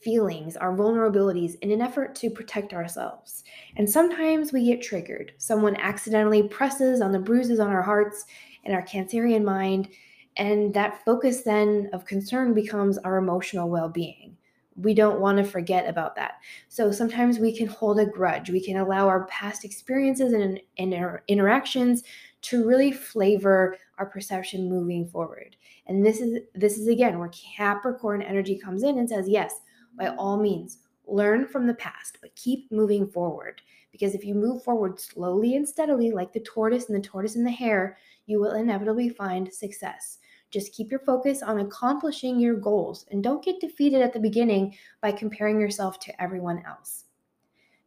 feelings, 0.00 0.56
our 0.56 0.74
vulnerabilities 0.74 1.56
in 1.60 1.70
an 1.70 1.80
effort 1.80 2.14
to 2.14 2.30
protect 2.30 2.72
ourselves. 2.72 3.44
And 3.76 3.88
sometimes 3.88 4.52
we 4.52 4.64
get 4.64 4.82
triggered. 4.82 5.32
Someone 5.38 5.76
accidentally 5.76 6.44
presses 6.44 7.00
on 7.00 7.12
the 7.12 7.18
bruises 7.18 7.60
on 7.60 7.70
our 7.70 7.82
hearts 7.82 8.24
and 8.64 8.74
our 8.74 8.82
Cancerian 8.82 9.44
mind, 9.44 9.88
and 10.36 10.74
that 10.74 11.04
focus 11.04 11.42
then 11.42 11.88
of 11.92 12.04
concern 12.04 12.52
becomes 12.52 12.98
our 12.98 13.16
emotional 13.16 13.68
well 13.68 13.88
being. 13.88 14.35
We 14.76 14.94
don't 14.94 15.20
want 15.20 15.38
to 15.38 15.44
forget 15.44 15.88
about 15.88 16.16
that. 16.16 16.34
So 16.68 16.92
sometimes 16.92 17.38
we 17.38 17.56
can 17.56 17.66
hold 17.66 17.98
a 17.98 18.06
grudge. 18.06 18.50
We 18.50 18.64
can 18.64 18.76
allow 18.76 19.08
our 19.08 19.26
past 19.26 19.64
experiences 19.64 20.32
and, 20.32 20.60
and 20.78 20.94
our 20.94 21.22
interactions 21.28 22.02
to 22.42 22.66
really 22.66 22.92
flavor 22.92 23.76
our 23.98 24.06
perception 24.06 24.68
moving 24.68 25.06
forward. 25.06 25.56
And 25.86 26.04
this 26.04 26.20
is 26.20 26.40
this 26.54 26.78
is 26.78 26.88
again 26.88 27.18
where 27.18 27.30
Capricorn 27.56 28.20
energy 28.20 28.58
comes 28.58 28.82
in 28.82 28.98
and 28.98 29.08
says, 29.08 29.28
"Yes, 29.28 29.54
by 29.96 30.08
all 30.08 30.36
means, 30.36 30.78
learn 31.06 31.46
from 31.46 31.66
the 31.66 31.74
past, 31.74 32.18
but 32.20 32.34
keep 32.36 32.70
moving 32.70 33.06
forward. 33.06 33.62
Because 33.92 34.14
if 34.14 34.24
you 34.24 34.34
move 34.34 34.62
forward 34.62 35.00
slowly 35.00 35.56
and 35.56 35.66
steadily, 35.66 36.10
like 36.10 36.32
the 36.32 36.40
tortoise 36.40 36.88
and 36.88 36.96
the 36.96 37.06
tortoise 37.06 37.36
and 37.36 37.46
the 37.46 37.50
hare, 37.50 37.96
you 38.26 38.40
will 38.40 38.52
inevitably 38.52 39.08
find 39.08 39.52
success. 39.52 40.18
Just 40.56 40.72
keep 40.72 40.90
your 40.90 41.00
focus 41.00 41.42
on 41.42 41.58
accomplishing 41.58 42.40
your 42.40 42.54
goals 42.54 43.04
and 43.10 43.22
don't 43.22 43.44
get 43.44 43.60
defeated 43.60 44.00
at 44.00 44.14
the 44.14 44.18
beginning 44.18 44.74
by 45.02 45.12
comparing 45.12 45.60
yourself 45.60 46.00
to 46.00 46.22
everyone 46.22 46.62
else. 46.66 47.04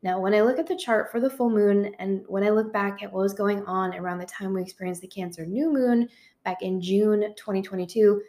Now, 0.03 0.19
when 0.19 0.35
I 0.35 0.41
look 0.41 0.59
at 0.59 0.67
the 0.67 0.77
chart 0.77 1.11
for 1.11 1.19
the 1.19 1.31
full 1.31 1.49
moon 1.49 1.95
and 1.97 2.23
when 2.27 2.43
I 2.43 2.51
look 2.51 2.71
back 2.71 3.01
at 3.01 3.11
what 3.11 3.23
was 3.23 3.33
going 3.33 3.65
on 3.65 3.95
around 3.95 4.19
the 4.19 4.27
time 4.27 4.53
we 4.53 4.61
experienced 4.61 5.01
the 5.01 5.07
Cancer 5.07 5.47
new 5.47 5.73
moon 5.73 6.09
back 6.45 6.61
in 6.61 6.79
June 6.79 7.33
2022, 7.35 8.21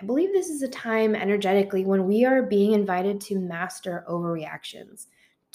I 0.00 0.04
believe 0.04 0.32
this 0.32 0.50
is 0.50 0.62
a 0.62 0.68
time 0.68 1.16
energetically 1.16 1.84
when 1.84 2.06
we 2.06 2.24
are 2.24 2.44
being 2.44 2.74
invited 2.74 3.20
to 3.22 3.40
master 3.40 4.04
overreactions, 4.08 5.06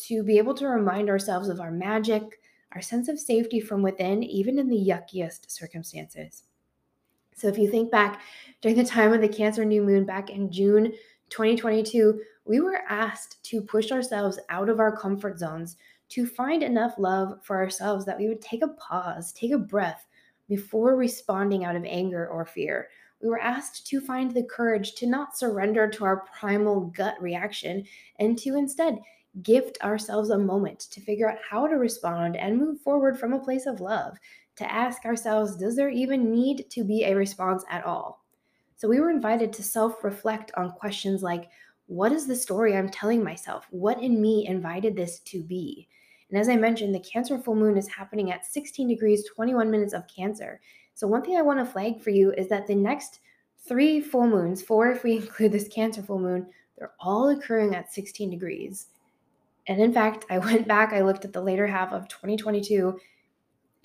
to 0.07 0.23
be 0.23 0.37
able 0.37 0.55
to 0.55 0.67
remind 0.67 1.09
ourselves 1.09 1.47
of 1.47 1.61
our 1.61 1.71
magic, 1.71 2.41
our 2.73 2.81
sense 2.81 3.07
of 3.07 3.17
safety 3.17 3.61
from 3.61 3.81
within, 3.81 4.23
even 4.23 4.59
in 4.59 4.67
the 4.67 4.75
yuckiest 4.75 5.49
circumstances. 5.49 6.43
So, 7.35 7.47
if 7.49 7.57
you 7.57 7.69
think 7.69 7.91
back 7.91 8.21
during 8.61 8.77
the 8.77 8.83
time 8.83 9.11
of 9.13 9.21
the 9.21 9.27
Cancer 9.27 9.65
new 9.65 9.81
moon 9.81 10.05
back 10.05 10.29
in 10.29 10.51
June 10.51 10.93
2022, 11.29 12.21
we 12.45 12.61
were 12.61 12.81
asked 12.87 13.43
to 13.43 13.61
push 13.61 13.91
ourselves 13.91 14.39
out 14.49 14.69
of 14.69 14.79
our 14.79 14.95
comfort 14.95 15.37
zones 15.37 15.75
to 16.09 16.25
find 16.25 16.63
enough 16.63 16.93
love 16.97 17.39
for 17.43 17.57
ourselves 17.57 18.05
that 18.05 18.17
we 18.17 18.29
would 18.29 18.41
take 18.41 18.63
a 18.63 18.69
pause, 18.69 19.33
take 19.33 19.51
a 19.51 19.57
breath 19.57 20.05
before 20.47 20.95
responding 20.95 21.65
out 21.65 21.75
of 21.75 21.83
anger 21.85 22.27
or 22.27 22.45
fear. 22.45 22.87
We 23.21 23.29
were 23.29 23.41
asked 23.41 23.87
to 23.87 23.99
find 23.99 24.31
the 24.31 24.43
courage 24.43 24.93
to 24.95 25.07
not 25.07 25.37
surrender 25.37 25.89
to 25.89 26.05
our 26.05 26.25
primal 26.39 26.91
gut 26.95 27.15
reaction 27.19 27.83
and 28.19 28.37
to 28.39 28.55
instead 28.55 28.99
gift 29.41 29.77
ourselves 29.83 30.29
a 30.29 30.37
moment 30.37 30.79
to 30.79 31.01
figure 31.01 31.29
out 31.29 31.39
how 31.49 31.67
to 31.67 31.75
respond 31.75 32.37
and 32.37 32.57
move 32.57 32.79
forward 32.81 33.19
from 33.19 33.33
a 33.33 33.39
place 33.39 33.65
of 33.65 33.81
love, 33.81 34.17
to 34.57 34.71
ask 34.71 35.05
ourselves, 35.05 35.55
does 35.55 35.75
there 35.75 35.89
even 35.89 36.31
need 36.31 36.69
to 36.69 36.83
be 36.83 37.03
a 37.03 37.15
response 37.15 37.63
at 37.69 37.85
all? 37.85 38.25
So 38.77 38.87
we 38.87 38.99
were 38.99 39.09
invited 39.09 39.53
to 39.53 39.63
self 39.63 40.03
reflect 40.03 40.51
on 40.57 40.71
questions 40.71 41.23
like, 41.23 41.49
what 41.87 42.11
is 42.11 42.27
the 42.27 42.35
story 42.35 42.75
I'm 42.75 42.89
telling 42.89 43.23
myself? 43.23 43.67
What 43.69 44.01
in 44.01 44.21
me 44.21 44.47
invited 44.47 44.95
this 44.95 45.19
to 45.19 45.43
be? 45.43 45.87
And 46.29 46.39
as 46.39 46.49
I 46.49 46.55
mentioned, 46.55 46.93
the 46.93 46.99
Cancer 46.99 47.37
full 47.37 47.55
moon 47.55 47.77
is 47.77 47.87
happening 47.87 48.31
at 48.31 48.45
16 48.45 48.87
degrees, 48.87 49.29
21 49.35 49.69
minutes 49.69 49.93
of 49.93 50.07
Cancer. 50.07 50.59
So, 50.95 51.07
one 51.07 51.21
thing 51.21 51.37
I 51.37 51.41
want 51.41 51.59
to 51.59 51.65
flag 51.65 52.01
for 52.01 52.09
you 52.09 52.31
is 52.33 52.49
that 52.49 52.67
the 52.67 52.75
next 52.75 53.19
three 53.67 54.01
full 54.01 54.27
moons, 54.27 54.61
four 54.61 54.91
if 54.91 55.03
we 55.03 55.15
include 55.17 55.51
this 55.51 55.67
Cancer 55.67 56.01
full 56.01 56.19
moon, 56.19 56.47
they're 56.77 56.93
all 56.99 57.29
occurring 57.29 57.75
at 57.75 57.93
16 57.93 58.29
degrees. 58.29 58.87
And 59.67 59.81
in 59.81 59.93
fact, 59.93 60.25
I 60.29 60.37
went 60.39 60.67
back, 60.67 60.93
I 60.93 61.01
looked 61.01 61.25
at 61.25 61.33
the 61.33 61.41
later 61.41 61.67
half 61.67 61.91
of 61.91 62.07
2022, 62.07 62.99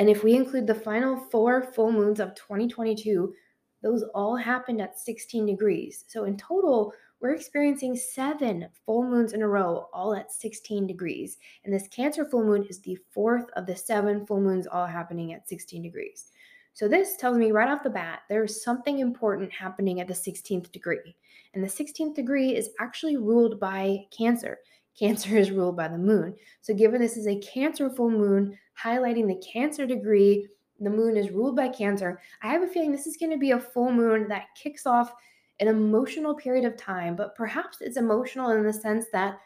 and 0.01 0.09
if 0.09 0.25
we 0.25 0.35
include 0.35 0.67
the 0.67 0.75
final 0.75 1.15
four 1.15 1.63
full 1.63 1.93
moons 1.93 2.21
of 2.21 2.35
2022, 2.35 3.35
those 3.83 4.03
all 4.15 4.35
happened 4.35 4.81
at 4.81 4.99
16 4.99 5.45
degrees. 5.45 6.07
So, 6.09 6.25
in 6.25 6.39
total, 6.39 6.95
we're 7.21 7.35
experiencing 7.35 7.97
seven 7.97 8.67
full 8.87 9.05
moons 9.05 9.35
in 9.35 9.43
a 9.43 9.47
row, 9.47 9.91
all 9.93 10.15
at 10.15 10.33
16 10.33 10.87
degrees. 10.87 11.37
And 11.67 11.75
this 11.75 11.87
Cancer 11.89 12.25
full 12.25 12.43
moon 12.43 12.65
is 12.65 12.81
the 12.81 12.97
fourth 13.11 13.45
of 13.57 13.67
the 13.67 13.77
seven 13.77 14.25
full 14.25 14.41
moons 14.41 14.67
all 14.67 14.87
happening 14.87 15.35
at 15.35 15.47
16 15.47 15.83
degrees. 15.83 16.33
So, 16.73 16.89
this 16.89 17.19
tells 17.19 17.37
me 17.37 17.53
right 17.53 17.69
off 17.69 17.83
the 17.83 17.91
bat 17.91 18.21
there's 18.31 18.65
something 18.65 19.01
important 19.01 19.53
happening 19.53 20.01
at 20.01 20.09
the 20.09 20.15
16th 20.15 20.73
degree. 20.73 21.15
And 21.53 21.63
the 21.63 21.69
16th 21.69 22.15
degree 22.15 22.57
is 22.57 22.71
actually 22.81 23.19
ruled 23.19 23.61
by 23.61 24.07
Cancer. 24.17 24.61
Cancer 25.01 25.39
is 25.39 25.51
ruled 25.51 25.77
by 25.77 25.89
the 25.89 25.97
moon. 25.97 26.35
So, 26.61 26.75
given 26.75 27.01
this 27.01 27.17
is 27.17 27.27
a 27.27 27.39
Cancer 27.39 27.89
full 27.89 28.11
moon 28.11 28.59
highlighting 28.79 29.27
the 29.27 29.43
Cancer 29.53 29.87
degree, 29.87 30.47
the 30.79 30.91
moon 30.91 31.17
is 31.17 31.31
ruled 31.31 31.57
by 31.57 31.69
Cancer. 31.69 32.21
I 32.43 32.49
have 32.49 32.63
a 32.63 32.69
feeling 32.69 32.93
this 32.93 33.07
is 33.07 33.17
going 33.17 33.33
to 33.33 33.39
be 33.39 33.53
a 33.53 33.61
full 33.61 33.91
moon 33.91 34.29
that 34.29 34.49
kicks 34.55 34.85
off 34.87 35.15
an 35.59 35.69
emotional 35.69 36.35
period 36.35 36.67
of 36.67 36.77
time, 36.77 37.17
but 37.17 37.35
perhaps 37.35 37.79
it's 37.81 37.97
emotional 37.97 38.51
in 38.51 38.63
the 38.63 38.73
sense 38.73 39.07
that 39.13 39.39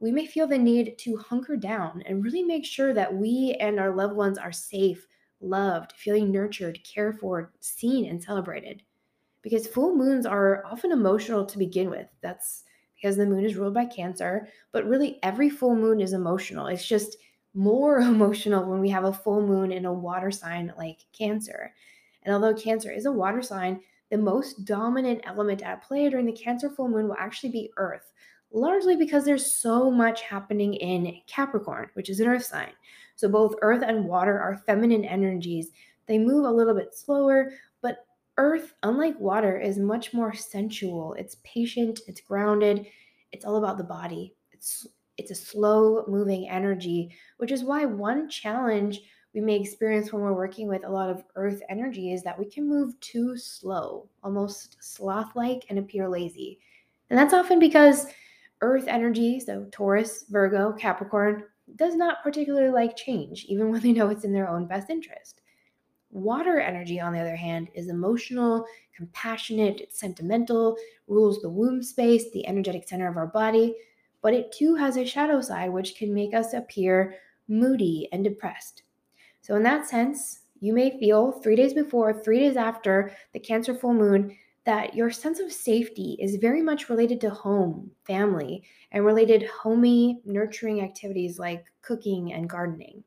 we 0.00 0.10
may 0.10 0.26
feel 0.26 0.48
the 0.48 0.58
need 0.58 0.98
to 0.98 1.16
hunker 1.16 1.56
down 1.56 2.02
and 2.06 2.24
really 2.24 2.42
make 2.42 2.64
sure 2.64 2.92
that 2.92 3.12
we 3.12 3.56
and 3.60 3.78
our 3.78 3.94
loved 3.94 4.16
ones 4.16 4.36
are 4.36 4.50
safe, 4.50 5.06
loved, 5.40 5.92
feeling 5.92 6.32
nurtured, 6.32 6.80
cared 6.82 7.20
for, 7.20 7.52
seen, 7.60 8.06
and 8.06 8.20
celebrated. 8.20 8.82
Because 9.42 9.66
full 9.68 9.94
moons 9.94 10.26
are 10.26 10.64
often 10.66 10.90
emotional 10.90 11.46
to 11.46 11.58
begin 11.58 11.88
with. 11.88 12.08
That's 12.20 12.64
because 13.02 13.16
the 13.16 13.26
moon 13.26 13.44
is 13.44 13.56
ruled 13.56 13.74
by 13.74 13.84
Cancer, 13.84 14.48
but 14.70 14.86
really 14.86 15.18
every 15.24 15.50
full 15.50 15.74
moon 15.74 16.00
is 16.00 16.12
emotional. 16.12 16.68
It's 16.68 16.86
just 16.86 17.16
more 17.54 17.98
emotional 18.00 18.64
when 18.64 18.80
we 18.80 18.88
have 18.90 19.04
a 19.04 19.12
full 19.12 19.44
moon 19.44 19.72
in 19.72 19.86
a 19.86 19.92
water 19.92 20.30
sign 20.30 20.72
like 20.78 20.98
Cancer. 21.12 21.74
And 22.22 22.32
although 22.32 22.54
Cancer 22.54 22.92
is 22.92 23.06
a 23.06 23.12
water 23.12 23.42
sign, 23.42 23.80
the 24.10 24.18
most 24.18 24.64
dominant 24.64 25.22
element 25.24 25.62
at 25.62 25.82
play 25.82 26.08
during 26.08 26.26
the 26.26 26.32
Cancer 26.32 26.70
full 26.70 26.88
moon 26.88 27.08
will 27.08 27.16
actually 27.18 27.50
be 27.50 27.72
Earth, 27.76 28.12
largely 28.52 28.94
because 28.94 29.24
there's 29.24 29.46
so 29.46 29.90
much 29.90 30.22
happening 30.22 30.74
in 30.74 31.16
Capricorn, 31.26 31.88
which 31.94 32.08
is 32.08 32.20
an 32.20 32.28
Earth 32.28 32.44
sign. 32.44 32.70
So 33.16 33.28
both 33.28 33.56
Earth 33.62 33.82
and 33.84 34.04
water 34.04 34.38
are 34.38 34.62
feminine 34.64 35.04
energies. 35.04 35.70
They 36.06 36.18
move 36.18 36.44
a 36.44 36.50
little 36.50 36.74
bit 36.74 36.94
slower, 36.94 37.52
Earth, 38.42 38.74
unlike 38.82 39.20
water, 39.20 39.56
is 39.56 39.78
much 39.78 40.12
more 40.12 40.34
sensual. 40.34 41.14
It's 41.14 41.36
patient, 41.44 42.00
it's 42.08 42.20
grounded, 42.20 42.86
it's 43.30 43.44
all 43.44 43.54
about 43.54 43.78
the 43.78 43.84
body. 43.84 44.34
It's 44.50 44.84
it's 45.16 45.30
a 45.30 45.34
slow 45.36 46.04
moving 46.08 46.48
energy, 46.48 47.14
which 47.36 47.52
is 47.52 47.62
why 47.62 47.84
one 47.84 48.28
challenge 48.28 49.02
we 49.32 49.40
may 49.40 49.60
experience 49.60 50.12
when 50.12 50.22
we're 50.22 50.32
working 50.32 50.66
with 50.66 50.84
a 50.84 50.90
lot 50.90 51.08
of 51.08 51.22
earth 51.36 51.62
energy 51.68 52.12
is 52.12 52.24
that 52.24 52.36
we 52.36 52.50
can 52.50 52.68
move 52.68 52.98
too 52.98 53.36
slow, 53.36 54.08
almost 54.24 54.76
sloth 54.80 55.36
like, 55.36 55.64
and 55.68 55.78
appear 55.78 56.08
lazy. 56.08 56.58
And 57.10 57.18
that's 57.18 57.34
often 57.34 57.60
because 57.60 58.06
earth 58.60 58.88
energy, 58.88 59.38
so 59.38 59.68
Taurus, 59.70 60.24
Virgo, 60.30 60.72
Capricorn, 60.72 61.44
does 61.76 61.94
not 61.94 62.24
particularly 62.24 62.72
like 62.72 62.96
change, 62.96 63.44
even 63.44 63.70
when 63.70 63.82
they 63.82 63.92
know 63.92 64.08
it's 64.08 64.24
in 64.24 64.32
their 64.32 64.48
own 64.48 64.66
best 64.66 64.90
interest. 64.90 65.41
Water 66.12 66.60
energy, 66.60 67.00
on 67.00 67.14
the 67.14 67.20
other 67.20 67.36
hand, 67.36 67.70
is 67.74 67.88
emotional, 67.88 68.66
compassionate, 68.94 69.80
it's 69.80 69.98
sentimental, 69.98 70.76
rules 71.08 71.40
the 71.40 71.48
womb 71.48 71.82
space, 71.82 72.30
the 72.30 72.46
energetic 72.46 72.86
center 72.86 73.08
of 73.08 73.16
our 73.16 73.28
body, 73.28 73.74
but 74.20 74.34
it 74.34 74.52
too 74.52 74.74
has 74.74 74.98
a 74.98 75.06
shadow 75.06 75.40
side 75.40 75.72
which 75.72 75.96
can 75.96 76.12
make 76.12 76.34
us 76.34 76.52
appear 76.52 77.14
moody 77.48 78.10
and 78.12 78.22
depressed. 78.22 78.82
So, 79.40 79.56
in 79.56 79.62
that 79.62 79.88
sense, 79.88 80.40
you 80.60 80.74
may 80.74 80.98
feel 81.00 81.32
three 81.32 81.56
days 81.56 81.72
before, 81.72 82.12
three 82.12 82.40
days 82.40 82.56
after 82.56 83.10
the 83.32 83.40
Cancer 83.40 83.74
full 83.74 83.94
moon 83.94 84.36
that 84.64 84.94
your 84.94 85.10
sense 85.10 85.40
of 85.40 85.50
safety 85.50 86.16
is 86.20 86.36
very 86.36 86.60
much 86.60 86.90
related 86.90 87.22
to 87.22 87.30
home, 87.30 87.90
family, 88.04 88.62
and 88.92 89.04
related 89.04 89.44
homey, 89.44 90.20
nurturing 90.26 90.82
activities 90.82 91.38
like 91.38 91.64
cooking 91.80 92.34
and 92.34 92.50
gardening. 92.50 93.02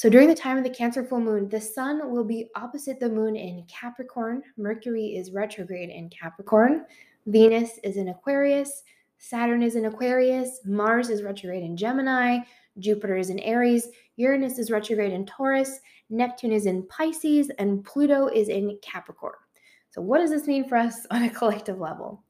So, 0.00 0.08
during 0.08 0.28
the 0.28 0.34
time 0.34 0.56
of 0.56 0.64
the 0.64 0.70
Cancer 0.70 1.04
full 1.04 1.20
moon, 1.20 1.46
the 1.50 1.60
sun 1.60 2.10
will 2.10 2.24
be 2.24 2.48
opposite 2.56 2.98
the 2.98 3.10
moon 3.10 3.36
in 3.36 3.66
Capricorn. 3.68 4.42
Mercury 4.56 5.08
is 5.08 5.30
retrograde 5.30 5.90
in 5.90 6.08
Capricorn. 6.08 6.86
Venus 7.26 7.78
is 7.84 7.98
in 7.98 8.08
Aquarius. 8.08 8.82
Saturn 9.18 9.62
is 9.62 9.76
in 9.76 9.84
Aquarius. 9.84 10.60
Mars 10.64 11.10
is 11.10 11.22
retrograde 11.22 11.62
in 11.62 11.76
Gemini. 11.76 12.38
Jupiter 12.78 13.18
is 13.18 13.28
in 13.28 13.40
Aries, 13.40 13.88
Uranus 14.16 14.58
is 14.58 14.70
retrograde 14.70 15.12
in 15.12 15.26
Taurus, 15.26 15.80
Neptune 16.08 16.52
is 16.52 16.64
in 16.64 16.86
Pisces, 16.86 17.50
and 17.58 17.84
Pluto 17.84 18.28
is 18.28 18.48
in 18.48 18.78
Capricorn. 18.80 19.34
So, 19.90 20.00
what 20.00 20.20
does 20.20 20.30
this 20.30 20.46
mean 20.46 20.66
for 20.66 20.78
us 20.78 21.04
on 21.10 21.24
a 21.24 21.28
collective 21.28 21.78
level? 21.78 22.24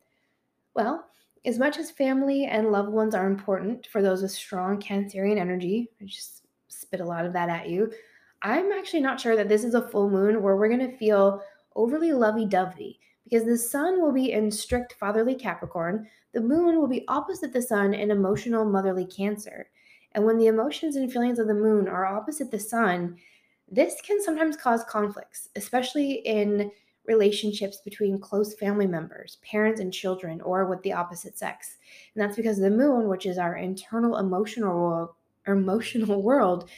Well, 0.74 1.06
as 1.44 1.60
much 1.60 1.78
as 1.78 1.92
family 1.92 2.46
and 2.46 2.72
loved 2.72 2.90
ones 2.90 3.14
are 3.14 3.28
important 3.28 3.86
for 3.86 4.02
those 4.02 4.22
with 4.22 4.32
strong 4.32 4.80
Cancerian 4.80 5.38
energy, 5.38 5.88
just 6.04 6.39
spit 6.70 7.00
a 7.00 7.04
lot 7.04 7.26
of 7.26 7.32
that 7.34 7.48
at 7.48 7.68
you. 7.68 7.92
I'm 8.42 8.72
actually 8.72 9.00
not 9.00 9.20
sure 9.20 9.36
that 9.36 9.48
this 9.48 9.64
is 9.64 9.74
a 9.74 9.88
full 9.88 10.08
moon 10.08 10.42
where 10.42 10.56
we're 10.56 10.68
going 10.68 10.90
to 10.90 10.96
feel 10.96 11.42
overly 11.76 12.12
lovey 12.12 12.46
dovey 12.46 12.98
because 13.24 13.44
the 13.44 13.58
sun 13.58 14.00
will 14.00 14.12
be 14.12 14.32
in 14.32 14.50
strict 14.50 14.94
fatherly 14.94 15.34
Capricorn, 15.34 16.08
the 16.32 16.40
moon 16.40 16.80
will 16.80 16.88
be 16.88 17.04
opposite 17.06 17.52
the 17.52 17.62
sun 17.62 17.94
in 17.94 18.10
emotional 18.10 18.64
motherly 18.64 19.04
Cancer. 19.04 19.68
And 20.12 20.24
when 20.24 20.38
the 20.38 20.46
emotions 20.46 20.96
and 20.96 21.12
feelings 21.12 21.38
of 21.38 21.46
the 21.46 21.54
moon 21.54 21.86
are 21.86 22.06
opposite 22.06 22.50
the 22.50 22.58
sun, 22.58 23.16
this 23.70 24.00
can 24.00 24.20
sometimes 24.20 24.56
cause 24.56 24.82
conflicts, 24.84 25.48
especially 25.54 26.14
in 26.14 26.72
relationships 27.06 27.80
between 27.84 28.18
close 28.18 28.54
family 28.54 28.86
members, 28.86 29.38
parents 29.42 29.80
and 29.80 29.92
children, 29.92 30.40
or 30.40 30.66
with 30.66 30.82
the 30.82 30.92
opposite 30.92 31.38
sex. 31.38 31.76
And 32.14 32.22
that's 32.22 32.36
because 32.36 32.58
the 32.58 32.70
moon, 32.70 33.08
which 33.08 33.26
is 33.26 33.38
our 33.38 33.56
internal 33.56 34.16
emotional 34.16 35.16
emotional 35.46 36.22
world, 36.22 36.68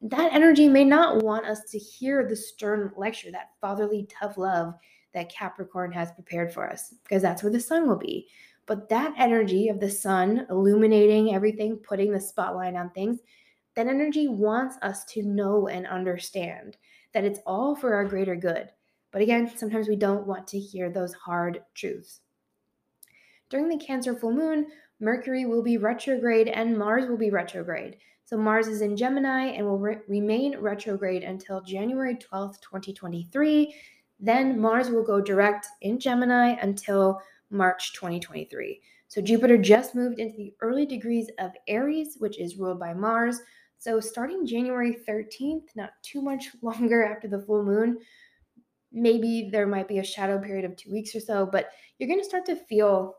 that 0.00 0.32
energy 0.32 0.68
may 0.68 0.84
not 0.84 1.22
want 1.22 1.46
us 1.46 1.62
to 1.70 1.78
hear 1.78 2.26
the 2.26 2.36
stern 2.36 2.92
lecture, 2.96 3.30
that 3.30 3.50
fatherly 3.60 4.08
tough 4.10 4.36
love 4.36 4.74
that 5.14 5.32
Capricorn 5.32 5.92
has 5.92 6.10
prepared 6.12 6.52
for 6.52 6.68
us, 6.68 6.94
because 7.04 7.22
that's 7.22 7.42
where 7.42 7.52
the 7.52 7.60
sun 7.60 7.86
will 7.86 7.98
be. 7.98 8.28
But 8.66 8.88
that 8.88 9.14
energy 9.18 9.68
of 9.68 9.80
the 9.80 9.90
sun 9.90 10.46
illuminating 10.48 11.34
everything, 11.34 11.76
putting 11.76 12.12
the 12.12 12.20
spotlight 12.20 12.74
on 12.74 12.90
things, 12.90 13.20
that 13.74 13.86
energy 13.86 14.28
wants 14.28 14.76
us 14.82 15.04
to 15.06 15.22
know 15.22 15.68
and 15.68 15.86
understand 15.86 16.76
that 17.12 17.24
it's 17.24 17.40
all 17.46 17.74
for 17.74 17.94
our 17.94 18.04
greater 18.04 18.36
good. 18.36 18.68
But 19.10 19.22
again, 19.22 19.50
sometimes 19.56 19.88
we 19.88 19.96
don't 19.96 20.26
want 20.26 20.46
to 20.48 20.58
hear 20.58 20.90
those 20.90 21.12
hard 21.12 21.62
truths. 21.74 22.20
During 23.50 23.68
the 23.68 23.84
Cancer 23.84 24.14
full 24.14 24.32
moon, 24.32 24.66
Mercury 25.02 25.44
will 25.44 25.62
be 25.62 25.76
retrograde 25.76 26.46
and 26.46 26.78
Mars 26.78 27.08
will 27.08 27.18
be 27.18 27.30
retrograde. 27.30 27.96
So 28.24 28.38
Mars 28.38 28.68
is 28.68 28.82
in 28.82 28.96
Gemini 28.96 29.46
and 29.46 29.66
will 29.66 29.78
re- 29.78 29.98
remain 30.06 30.56
retrograde 30.58 31.24
until 31.24 31.60
January 31.60 32.14
12th, 32.14 32.60
2023. 32.60 33.74
Then 34.20 34.60
Mars 34.60 34.90
will 34.90 35.02
go 35.02 35.20
direct 35.20 35.66
in 35.80 35.98
Gemini 35.98 36.50
until 36.62 37.20
March 37.50 37.92
2023. 37.94 38.80
So 39.08 39.20
Jupiter 39.20 39.58
just 39.58 39.96
moved 39.96 40.20
into 40.20 40.36
the 40.36 40.54
early 40.60 40.86
degrees 40.86 41.28
of 41.40 41.50
Aries, 41.66 42.16
which 42.20 42.38
is 42.38 42.56
ruled 42.56 42.78
by 42.78 42.94
Mars. 42.94 43.40
So, 43.78 43.98
starting 43.98 44.46
January 44.46 44.96
13th, 45.08 45.64
not 45.74 45.90
too 46.02 46.22
much 46.22 46.46
longer 46.62 47.04
after 47.04 47.26
the 47.26 47.40
full 47.40 47.64
moon, 47.64 47.98
maybe 48.92 49.48
there 49.50 49.66
might 49.66 49.88
be 49.88 49.98
a 49.98 50.04
shadow 50.04 50.38
period 50.38 50.64
of 50.64 50.76
two 50.76 50.92
weeks 50.92 51.14
or 51.16 51.20
so, 51.20 51.44
but 51.44 51.70
you're 51.98 52.08
going 52.08 52.20
to 52.20 52.24
start 52.24 52.46
to 52.46 52.54
feel 52.54 53.16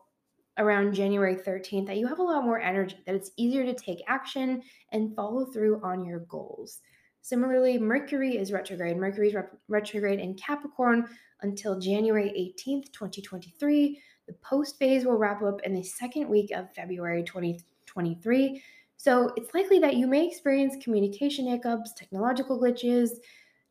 around 0.58 0.94
January 0.94 1.36
13th 1.36 1.86
that 1.86 1.96
you 1.96 2.06
have 2.06 2.18
a 2.18 2.22
lot 2.22 2.44
more 2.44 2.60
energy, 2.60 2.96
that 3.06 3.14
it's 3.14 3.30
easier 3.36 3.64
to 3.64 3.74
take 3.74 4.02
action 4.06 4.62
and 4.92 5.14
follow 5.14 5.44
through 5.46 5.80
on 5.82 6.04
your 6.04 6.20
goals. 6.20 6.80
Similarly, 7.22 7.78
Mercury 7.78 8.36
is 8.36 8.52
retrograde. 8.52 8.96
Mercury 8.96 9.30
is 9.30 9.36
retrograde 9.68 10.20
in 10.20 10.34
Capricorn 10.34 11.08
until 11.40 11.78
January 11.78 12.30
18th, 12.58 12.92
2023. 12.92 13.98
The 14.26 14.34
post 14.34 14.78
phase 14.78 15.04
will 15.04 15.16
wrap 15.16 15.42
up 15.42 15.60
in 15.62 15.74
the 15.74 15.82
second 15.82 16.28
week 16.28 16.50
of 16.50 16.72
February 16.74 17.22
2023. 17.24 18.62
So 18.96 19.32
it's 19.36 19.54
likely 19.54 19.78
that 19.80 19.96
you 19.96 20.06
may 20.06 20.26
experience 20.26 20.82
communication 20.82 21.46
hiccups, 21.46 21.92
technological 21.94 22.60
glitches, 22.60 23.10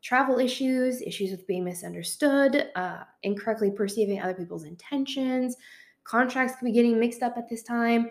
travel 0.02 0.38
issues, 0.38 1.00
issues 1.00 1.30
with 1.30 1.46
being 1.46 1.64
misunderstood, 1.64 2.70
uh, 2.74 3.04
incorrectly 3.22 3.70
perceiving 3.70 4.20
other 4.20 4.34
people's 4.34 4.64
intentions. 4.64 5.56
Contracts 6.04 6.56
could 6.56 6.66
be 6.66 6.72
getting 6.72 6.98
mixed 6.98 7.22
up 7.22 7.36
at 7.36 7.48
this 7.48 7.62
time. 7.62 8.10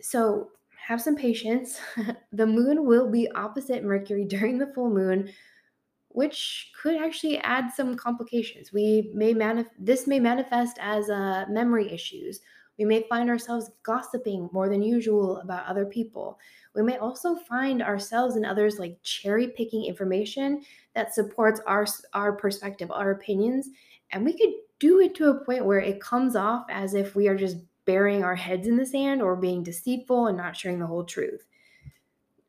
So 0.00 0.50
have 0.86 1.00
some 1.00 1.16
patience. 1.16 1.80
the 2.32 2.46
moon 2.46 2.86
will 2.86 3.10
be 3.10 3.28
opposite 3.34 3.84
Mercury 3.84 4.24
during 4.24 4.58
the 4.58 4.72
full 4.74 4.90
moon, 4.90 5.30
which 6.08 6.72
could 6.80 6.96
actually 6.96 7.38
add 7.38 7.70
some 7.74 7.96
complications. 7.96 8.72
We 8.72 9.10
may 9.14 9.34
manif- 9.34 9.66
this 9.78 10.06
may 10.06 10.20
manifest 10.20 10.76
as 10.80 11.10
uh, 11.10 11.46
memory 11.48 11.92
issues 11.92 12.40
we 12.78 12.84
may 12.84 13.06
find 13.08 13.30
ourselves 13.30 13.70
gossiping 13.82 14.50
more 14.52 14.68
than 14.68 14.82
usual 14.82 15.38
about 15.38 15.66
other 15.66 15.86
people. 15.86 16.38
We 16.74 16.82
may 16.82 16.98
also 16.98 17.34
find 17.34 17.82
ourselves 17.82 18.36
and 18.36 18.44
others 18.44 18.78
like 18.78 19.02
cherry 19.02 19.48
picking 19.48 19.86
information 19.86 20.62
that 20.94 21.14
supports 21.14 21.60
our, 21.66 21.86
our 22.12 22.32
perspective, 22.32 22.90
our 22.90 23.12
opinions. 23.12 23.70
And 24.12 24.24
we 24.24 24.36
could 24.36 24.50
do 24.78 25.00
it 25.00 25.14
to 25.16 25.30
a 25.30 25.44
point 25.44 25.64
where 25.64 25.80
it 25.80 26.00
comes 26.00 26.36
off 26.36 26.66
as 26.70 26.94
if 26.94 27.14
we 27.14 27.28
are 27.28 27.36
just 27.36 27.56
burying 27.86 28.24
our 28.24 28.34
heads 28.34 28.66
in 28.66 28.76
the 28.76 28.84
sand 28.84 29.22
or 29.22 29.36
being 29.36 29.62
deceitful 29.62 30.26
and 30.26 30.36
not 30.36 30.56
sharing 30.56 30.78
the 30.78 30.86
whole 30.86 31.04
truth. 31.04 31.46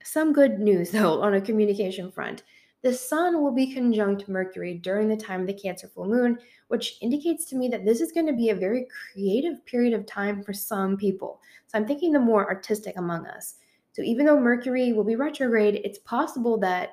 Some 0.04 0.34
good 0.34 0.60
news, 0.60 0.92
though, 0.92 1.22
on 1.22 1.36
a 1.36 1.42
communication 1.42 2.12
front. 2.12 2.44
The 2.84 2.94
sun 2.94 3.42
will 3.42 3.52
be 3.52 3.74
conjunct 3.74 4.30
Mercury 4.30 4.76
during 4.76 5.08
the 5.08 5.18
time 5.18 5.42
of 5.42 5.48
the 5.48 5.54
Cancer 5.54 5.88
full 5.88 6.08
moon, 6.08 6.38
which 6.68 6.98
indicates 7.02 7.46
to 7.46 7.56
me 7.56 7.68
that 7.70 7.86
this 7.86 8.02
is 8.02 8.12
going 8.12 8.28
to 8.28 8.34
be 8.34 8.50
a 8.50 8.56
very 8.56 8.88
creative 9.12 9.66
period 9.66 9.94
of 9.94 10.06
time 10.06 10.44
for 10.44 10.54
some 10.54 10.96
people. 10.96 11.42
So 11.68 11.78
I'm 11.78 11.88
thinking 11.88 12.12
the 12.12 12.20
more 12.20 12.48
artistic 12.48 12.98
among 12.98 13.26
us. 13.26 13.56
So 13.94 14.04
even 14.04 14.28
though 14.28 14.40
Mercury 14.40 14.94
will 14.94 15.04
be 15.04 15.16
retrograde, 15.16 15.82
it's 15.84 15.98
possible 16.00 16.58
that 16.60 16.92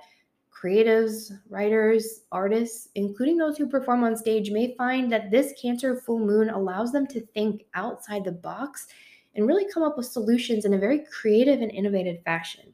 creatives, 0.55 1.31
writers, 1.51 2.23
artists, 2.33 2.89
including 2.95 3.37
those 3.37 3.57
who 3.57 3.67
perform 3.67 4.05
on 4.05 4.17
stage, 4.17 4.51
may 4.51 4.75
find 4.77 5.11
that 5.13 5.31
this 5.31 5.53
Cancer 5.61 5.97
full 5.97 6.19
moon 6.19 6.49
allows 6.49 6.93
them 6.93 7.07
to 7.09 7.21
think 7.21 7.65
outside 7.75 8.25
the 8.25 8.33
box 8.33 8.87
and 9.35 9.47
really 9.47 9.67
come 9.73 9.83
up 9.83 9.97
with 9.97 10.07
solutions 10.07 10.65
in 10.65 10.75
a 10.75 10.79
very 10.79 11.05
creative 11.11 11.61
and 11.61 11.71
innovative 11.73 12.23
fashion. 12.23 12.73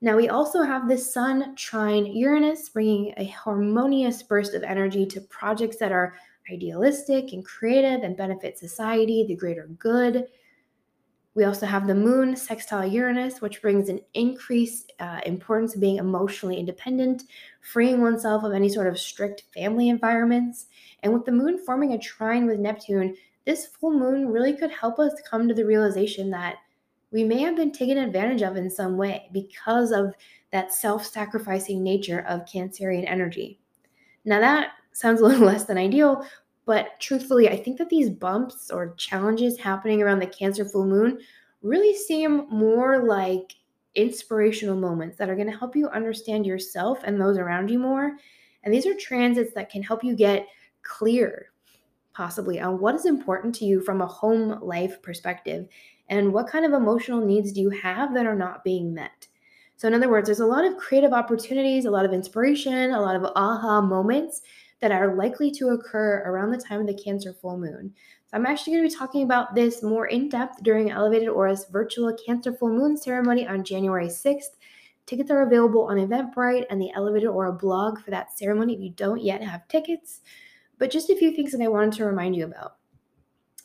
Now, 0.00 0.16
we 0.16 0.28
also 0.28 0.62
have 0.62 0.88
the 0.88 0.96
Sun 0.96 1.56
trine 1.56 2.06
Uranus, 2.06 2.68
bringing 2.68 3.14
a 3.16 3.24
harmonious 3.26 4.22
burst 4.22 4.54
of 4.54 4.62
energy 4.62 5.04
to 5.06 5.20
projects 5.22 5.78
that 5.78 5.90
are 5.90 6.14
idealistic 6.52 7.32
and 7.32 7.44
creative 7.44 8.02
and 8.02 8.16
benefit 8.16 8.58
society, 8.58 9.24
the 9.26 9.34
greater 9.34 9.66
good. 9.78 10.26
We 11.38 11.44
also 11.44 11.66
have 11.66 11.86
the 11.86 11.94
Moon 11.94 12.34
sextile 12.34 12.84
Uranus, 12.84 13.40
which 13.40 13.62
brings 13.62 13.88
an 13.88 14.00
increased 14.14 14.92
uh, 14.98 15.20
importance 15.24 15.72
of 15.72 15.80
being 15.80 15.98
emotionally 15.98 16.56
independent, 16.58 17.22
freeing 17.60 18.00
oneself 18.00 18.42
of 18.42 18.52
any 18.52 18.68
sort 18.68 18.88
of 18.88 18.98
strict 18.98 19.44
family 19.54 19.88
environments. 19.88 20.66
And 21.04 21.12
with 21.12 21.24
the 21.24 21.30
Moon 21.30 21.56
forming 21.64 21.92
a 21.92 21.98
trine 22.00 22.48
with 22.48 22.58
Neptune, 22.58 23.14
this 23.44 23.66
full 23.66 23.92
moon 23.92 24.26
really 24.26 24.52
could 24.52 24.72
help 24.72 24.98
us 24.98 25.12
come 25.30 25.46
to 25.46 25.54
the 25.54 25.64
realization 25.64 26.28
that 26.30 26.56
we 27.12 27.22
may 27.22 27.38
have 27.42 27.54
been 27.54 27.70
taken 27.70 27.98
advantage 27.98 28.42
of 28.42 28.56
in 28.56 28.68
some 28.68 28.96
way 28.96 29.30
because 29.32 29.92
of 29.92 30.14
that 30.50 30.74
self 30.74 31.06
sacrificing 31.06 31.84
nature 31.84 32.26
of 32.28 32.46
Cancerian 32.46 33.08
energy. 33.08 33.60
Now, 34.24 34.40
that 34.40 34.70
sounds 34.92 35.20
a 35.20 35.24
little 35.24 35.46
less 35.46 35.66
than 35.66 35.78
ideal, 35.78 36.26
but 36.68 37.00
truthfully, 37.00 37.48
I 37.48 37.56
think 37.56 37.78
that 37.78 37.88
these 37.88 38.10
bumps 38.10 38.70
or 38.70 38.92
challenges 38.98 39.56
happening 39.56 40.02
around 40.02 40.18
the 40.18 40.26
Cancer 40.26 40.66
full 40.66 40.84
moon 40.84 41.18
really 41.62 41.96
seem 41.96 42.46
more 42.50 43.04
like 43.04 43.54
inspirational 43.94 44.76
moments 44.76 45.16
that 45.16 45.28
are 45.28 45.34
going 45.34 45.50
to 45.50 45.56
help 45.56 45.74
you 45.74 45.88
understand 45.88 46.46
yourself 46.46 47.00
and 47.04 47.20
those 47.20 47.38
around 47.38 47.70
you 47.70 47.78
more. 47.78 48.16
And 48.62 48.72
these 48.72 48.86
are 48.86 48.94
transits 48.94 49.54
that 49.54 49.70
can 49.70 49.82
help 49.82 50.04
you 50.04 50.14
get 50.14 50.46
clear, 50.82 51.50
possibly, 52.12 52.60
on 52.60 52.80
what 52.80 52.94
is 52.94 53.06
important 53.06 53.54
to 53.56 53.64
you 53.64 53.80
from 53.80 54.00
a 54.00 54.06
home 54.06 54.60
life 54.62 55.02
perspective 55.02 55.68
and 56.08 56.32
what 56.32 56.48
kind 56.48 56.64
of 56.64 56.72
emotional 56.72 57.24
needs 57.24 57.52
do 57.52 57.60
you 57.60 57.70
have 57.70 58.14
that 58.14 58.26
are 58.26 58.34
not 58.34 58.64
being 58.64 58.94
met. 58.94 59.26
So, 59.76 59.86
in 59.86 59.94
other 59.94 60.08
words, 60.08 60.26
there's 60.26 60.40
a 60.40 60.46
lot 60.46 60.64
of 60.64 60.76
creative 60.76 61.12
opportunities, 61.12 61.84
a 61.84 61.90
lot 61.90 62.04
of 62.04 62.12
inspiration, 62.12 62.90
a 62.90 63.00
lot 63.00 63.14
of 63.14 63.24
aha 63.36 63.80
moments 63.80 64.42
that 64.80 64.92
are 64.92 65.14
likely 65.14 65.50
to 65.52 65.68
occur 65.68 66.22
around 66.24 66.50
the 66.50 66.58
time 66.58 66.80
of 66.80 66.86
the 66.86 66.94
Cancer 66.94 67.32
full 67.32 67.58
moon. 67.58 67.92
So, 68.30 68.36
I'm 68.36 68.44
actually 68.44 68.74
going 68.74 68.84
to 68.86 68.94
be 68.94 68.98
talking 68.98 69.22
about 69.22 69.54
this 69.54 69.82
more 69.82 70.06
in 70.06 70.28
depth 70.28 70.62
during 70.62 70.90
Elevated 70.90 71.28
Aura's 71.28 71.64
virtual 71.70 72.14
Cancer 72.26 72.52
full 72.52 72.68
moon 72.68 72.94
ceremony 72.94 73.48
on 73.48 73.64
January 73.64 74.08
6th. 74.08 74.56
Tickets 75.06 75.30
are 75.30 75.40
available 75.40 75.84
on 75.84 75.96
Eventbrite 75.96 76.66
and 76.68 76.78
the 76.78 76.92
Elevated 76.94 77.30
Aura 77.30 77.54
blog 77.54 78.00
for 78.00 78.10
that 78.10 78.36
ceremony 78.36 78.74
if 78.74 78.80
you 78.80 78.90
don't 78.90 79.22
yet 79.22 79.42
have 79.42 79.66
tickets. 79.68 80.20
But 80.76 80.90
just 80.90 81.08
a 81.08 81.16
few 81.16 81.34
things 81.34 81.52
that 81.52 81.62
I 81.62 81.68
wanted 81.68 81.94
to 81.94 82.04
remind 82.04 82.36
you 82.36 82.44
about. 82.44 82.76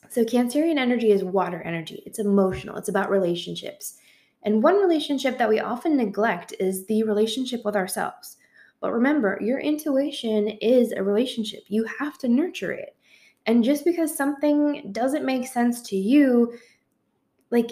So, 0.08 0.24
Cancerian 0.24 0.78
energy 0.78 1.12
is 1.12 1.26
water 1.26 1.62
energy, 1.64 2.02
it's 2.06 2.20
emotional, 2.20 2.78
it's 2.78 2.88
about 2.88 3.10
relationships. 3.10 3.98
And 4.44 4.64
one 4.64 4.78
relationship 4.78 5.38
that 5.40 5.50
we 5.50 5.60
often 5.60 5.98
neglect 5.98 6.54
is 6.62 6.86
the 6.86 7.04
relationship 7.04 7.66
with 7.66 7.76
ourselves. 7.76 8.38
But 8.80 8.94
remember, 8.94 9.38
your 9.42 9.60
intuition 9.60 10.48
is 10.62 10.94
a 10.94 11.04
relationship, 11.04 11.64
you 11.68 11.86
have 12.00 12.18
to 12.20 12.30
nurture 12.30 12.72
it. 12.72 12.96
And 13.46 13.64
just 13.64 13.84
because 13.86 14.16
something 14.16 14.92
doesn't 14.92 15.26
make 15.26 15.48
sense 15.48 15.82
to 15.84 15.96
you, 15.96 16.58
like, 17.52 17.72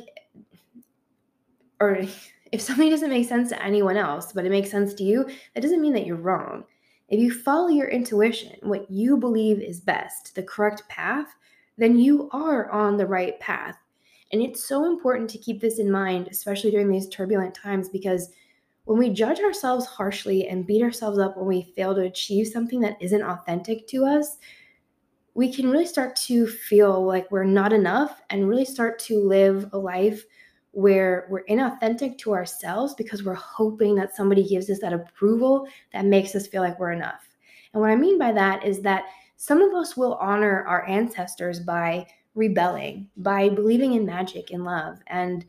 or 1.79 2.01
if 2.51 2.61
something 2.61 2.89
doesn't 2.89 3.09
make 3.09 3.27
sense 3.27 3.49
to 3.49 3.63
anyone 3.63 3.97
else, 3.97 4.33
but 4.33 4.45
it 4.45 4.51
makes 4.51 4.69
sense 4.69 4.93
to 4.95 5.03
you, 5.03 5.25
that 5.53 5.61
doesn't 5.61 5.81
mean 5.81 5.93
that 5.93 6.05
you're 6.05 6.17
wrong. 6.17 6.65
If 7.07 7.19
you 7.19 7.33
follow 7.33 7.69
your 7.69 7.89
intuition, 7.89 8.55
what 8.61 8.89
you 8.89 9.17
believe 9.17 9.59
is 9.61 9.81
best, 9.81 10.33
the 10.35 10.43
correct 10.43 10.87
path, 10.87 11.27
then 11.77 11.97
you 11.97 12.29
are 12.31 12.69
on 12.69 12.97
the 12.97 13.05
right 13.05 13.39
path. 13.39 13.77
And 14.31 14.41
it's 14.41 14.63
so 14.65 14.85
important 14.85 15.29
to 15.31 15.37
keep 15.37 15.59
this 15.59 15.79
in 15.79 15.91
mind, 15.91 16.29
especially 16.29 16.71
during 16.71 16.89
these 16.89 17.09
turbulent 17.09 17.53
times, 17.53 17.89
because 17.89 18.29
when 18.85 18.97
we 18.97 19.09
judge 19.09 19.39
ourselves 19.39 19.85
harshly 19.85 20.47
and 20.47 20.65
beat 20.65 20.81
ourselves 20.81 21.19
up 21.19 21.35
when 21.37 21.47
we 21.47 21.73
fail 21.75 21.93
to 21.93 22.01
achieve 22.01 22.47
something 22.47 22.79
that 22.79 23.01
isn't 23.01 23.21
authentic 23.21 23.87
to 23.87 24.05
us, 24.05 24.37
we 25.33 25.51
can 25.51 25.69
really 25.69 25.85
start 25.85 26.15
to 26.15 26.45
feel 26.45 27.05
like 27.05 27.31
we're 27.31 27.43
not 27.43 27.73
enough 27.73 28.21
and 28.29 28.47
really 28.47 28.65
start 28.65 28.99
to 28.99 29.19
live 29.19 29.69
a 29.73 29.77
life 29.77 30.25
where 30.71 31.27
we're 31.29 31.45
inauthentic 31.45 32.17
to 32.17 32.33
ourselves 32.33 32.93
because 32.95 33.23
we're 33.23 33.33
hoping 33.33 33.95
that 33.95 34.15
somebody 34.15 34.47
gives 34.47 34.69
us 34.69 34.79
that 34.79 34.93
approval 34.93 35.67
that 35.93 36.05
makes 36.05 36.35
us 36.35 36.47
feel 36.47 36.61
like 36.61 36.79
we're 36.79 36.91
enough. 36.91 37.27
And 37.73 37.81
what 37.81 37.89
I 37.89 37.95
mean 37.95 38.17
by 38.17 38.31
that 38.33 38.65
is 38.65 38.81
that 38.81 39.05
some 39.37 39.61
of 39.61 39.73
us 39.73 39.97
will 39.97 40.15
honor 40.15 40.63
our 40.65 40.87
ancestors 40.87 41.59
by 41.59 42.07
rebelling, 42.35 43.09
by 43.17 43.49
believing 43.49 43.93
in 43.93 44.05
magic 44.05 44.51
and 44.51 44.63
love 44.63 44.99
and 45.07 45.45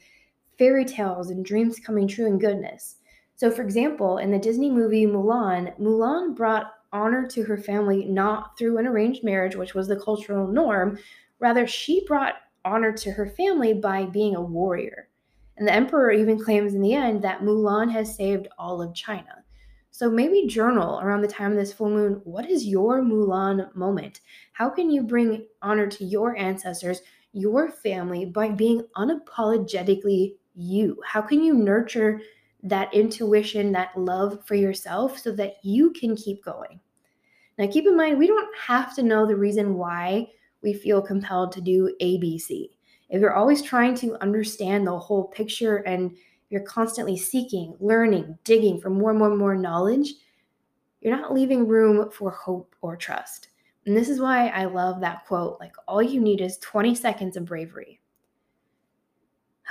fairy 0.58 0.84
tales 0.84 1.30
and 1.30 1.44
dreams 1.44 1.78
coming 1.78 2.08
true 2.08 2.26
and 2.26 2.40
goodness. 2.40 2.96
So, 3.34 3.50
for 3.50 3.62
example, 3.62 4.18
in 4.18 4.30
the 4.30 4.38
Disney 4.38 4.70
movie 4.70 5.06
Mulan, 5.06 5.76
Mulan 5.78 6.36
brought 6.36 6.72
honor 6.92 7.26
to 7.28 7.42
her 7.44 7.56
family 7.56 8.04
not 8.04 8.58
through 8.58 8.78
an 8.78 8.86
arranged 8.86 9.24
marriage, 9.24 9.56
which 9.56 9.74
was 9.74 9.88
the 9.88 9.96
cultural 9.96 10.46
norm. 10.46 10.98
Rather, 11.40 11.66
she 11.66 12.04
brought 12.06 12.34
honor 12.64 12.92
to 12.92 13.10
her 13.10 13.26
family 13.26 13.74
by 13.74 14.04
being 14.04 14.36
a 14.36 14.42
warrior. 14.42 15.08
And 15.56 15.66
the 15.66 15.72
emperor 15.72 16.10
even 16.12 16.42
claims 16.42 16.74
in 16.74 16.82
the 16.82 16.94
end 16.94 17.22
that 17.22 17.40
Mulan 17.40 17.90
has 17.92 18.14
saved 18.14 18.48
all 18.58 18.80
of 18.80 18.94
China. 18.94 19.44
So 19.90 20.10
maybe 20.10 20.46
journal 20.46 21.00
around 21.00 21.20
the 21.20 21.28
time 21.28 21.52
of 21.52 21.58
this 21.58 21.72
full 21.72 21.90
moon. 21.90 22.20
What 22.24 22.48
is 22.48 22.66
your 22.66 23.02
Mulan 23.02 23.74
moment? 23.74 24.20
How 24.52 24.70
can 24.70 24.90
you 24.90 25.02
bring 25.02 25.46
honor 25.60 25.86
to 25.86 26.04
your 26.04 26.34
ancestors, 26.36 27.02
your 27.32 27.70
family, 27.70 28.24
by 28.24 28.48
being 28.48 28.86
unapologetically 28.96 30.36
you? 30.54 30.96
How 31.04 31.20
can 31.20 31.42
you 31.42 31.54
nurture 31.54 32.22
that 32.62 32.92
intuition, 32.94 33.72
that 33.72 33.96
love 33.96 34.44
for 34.44 34.54
yourself 34.54 35.18
so 35.18 35.32
that 35.32 35.56
you 35.62 35.90
can 35.90 36.16
keep 36.16 36.44
going? 36.44 36.80
Now, 37.58 37.66
keep 37.70 37.86
in 37.86 37.96
mind, 37.96 38.18
we 38.18 38.26
don't 38.26 38.56
have 38.56 38.94
to 38.96 39.02
know 39.02 39.26
the 39.26 39.36
reason 39.36 39.74
why 39.74 40.28
we 40.62 40.72
feel 40.72 41.02
compelled 41.02 41.52
to 41.52 41.60
do 41.60 41.94
ABC. 42.00 42.70
If 43.08 43.20
you're 43.20 43.34
always 43.34 43.62
trying 43.62 43.94
to 43.96 44.20
understand 44.22 44.86
the 44.86 44.98
whole 44.98 45.24
picture 45.24 45.78
and 45.78 46.16
you're 46.50 46.62
constantly 46.62 47.16
seeking, 47.16 47.74
learning, 47.80 48.38
digging 48.44 48.80
for 48.80 48.90
more 48.90 49.10
and 49.10 49.18
more 49.18 49.30
and 49.30 49.38
more 49.38 49.54
knowledge, 49.54 50.14
you're 51.00 51.16
not 51.16 51.32
leaving 51.32 51.66
room 51.66 52.10
for 52.10 52.30
hope 52.30 52.74
or 52.80 52.96
trust. 52.96 53.48
And 53.86 53.96
this 53.96 54.08
is 54.08 54.20
why 54.20 54.48
I 54.48 54.66
love 54.66 55.00
that 55.00 55.26
quote 55.26 55.58
like, 55.60 55.74
all 55.88 56.02
you 56.02 56.20
need 56.20 56.40
is 56.40 56.58
20 56.58 56.94
seconds 56.94 57.36
of 57.36 57.44
bravery. 57.44 58.00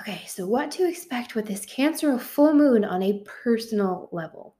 Okay, 0.01 0.23
so 0.25 0.47
what 0.47 0.71
to 0.71 0.89
expect 0.89 1.35
with 1.35 1.45
this 1.45 1.63
Cancer 1.63 2.17
full 2.17 2.55
moon 2.55 2.83
on 2.83 3.03
a 3.03 3.23
personal 3.43 4.09
level? 4.11 4.55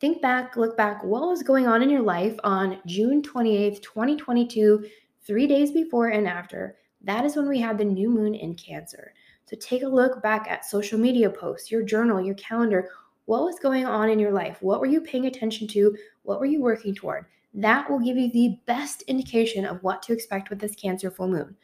Think 0.00 0.20
back, 0.20 0.56
look 0.56 0.76
back, 0.76 1.04
what 1.04 1.28
was 1.28 1.44
going 1.44 1.68
on 1.68 1.80
in 1.80 1.88
your 1.88 2.02
life 2.02 2.34
on 2.42 2.80
June 2.84 3.22
28th, 3.22 3.80
2022, 3.82 4.84
three 5.24 5.46
days 5.46 5.70
before 5.70 6.08
and 6.08 6.26
after. 6.26 6.74
That 7.02 7.24
is 7.24 7.36
when 7.36 7.48
we 7.48 7.60
had 7.60 7.78
the 7.78 7.84
new 7.84 8.10
moon 8.10 8.34
in 8.34 8.56
Cancer. 8.56 9.14
So 9.44 9.56
take 9.60 9.84
a 9.84 9.88
look 9.88 10.20
back 10.24 10.48
at 10.50 10.64
social 10.64 10.98
media 10.98 11.30
posts, 11.30 11.70
your 11.70 11.84
journal, 11.84 12.20
your 12.20 12.34
calendar. 12.34 12.88
What 13.26 13.44
was 13.44 13.60
going 13.60 13.86
on 13.86 14.10
in 14.10 14.18
your 14.18 14.32
life? 14.32 14.58
What 14.60 14.80
were 14.80 14.86
you 14.86 15.00
paying 15.02 15.26
attention 15.26 15.68
to? 15.68 15.96
What 16.24 16.40
were 16.40 16.46
you 16.46 16.60
working 16.60 16.96
toward? 16.96 17.26
That 17.54 17.88
will 17.88 18.00
give 18.00 18.16
you 18.16 18.28
the 18.32 18.58
best 18.66 19.02
indication 19.02 19.66
of 19.66 19.80
what 19.84 20.02
to 20.02 20.12
expect 20.12 20.50
with 20.50 20.58
this 20.58 20.74
Cancer 20.74 21.12
full 21.12 21.28
moon. 21.28 21.54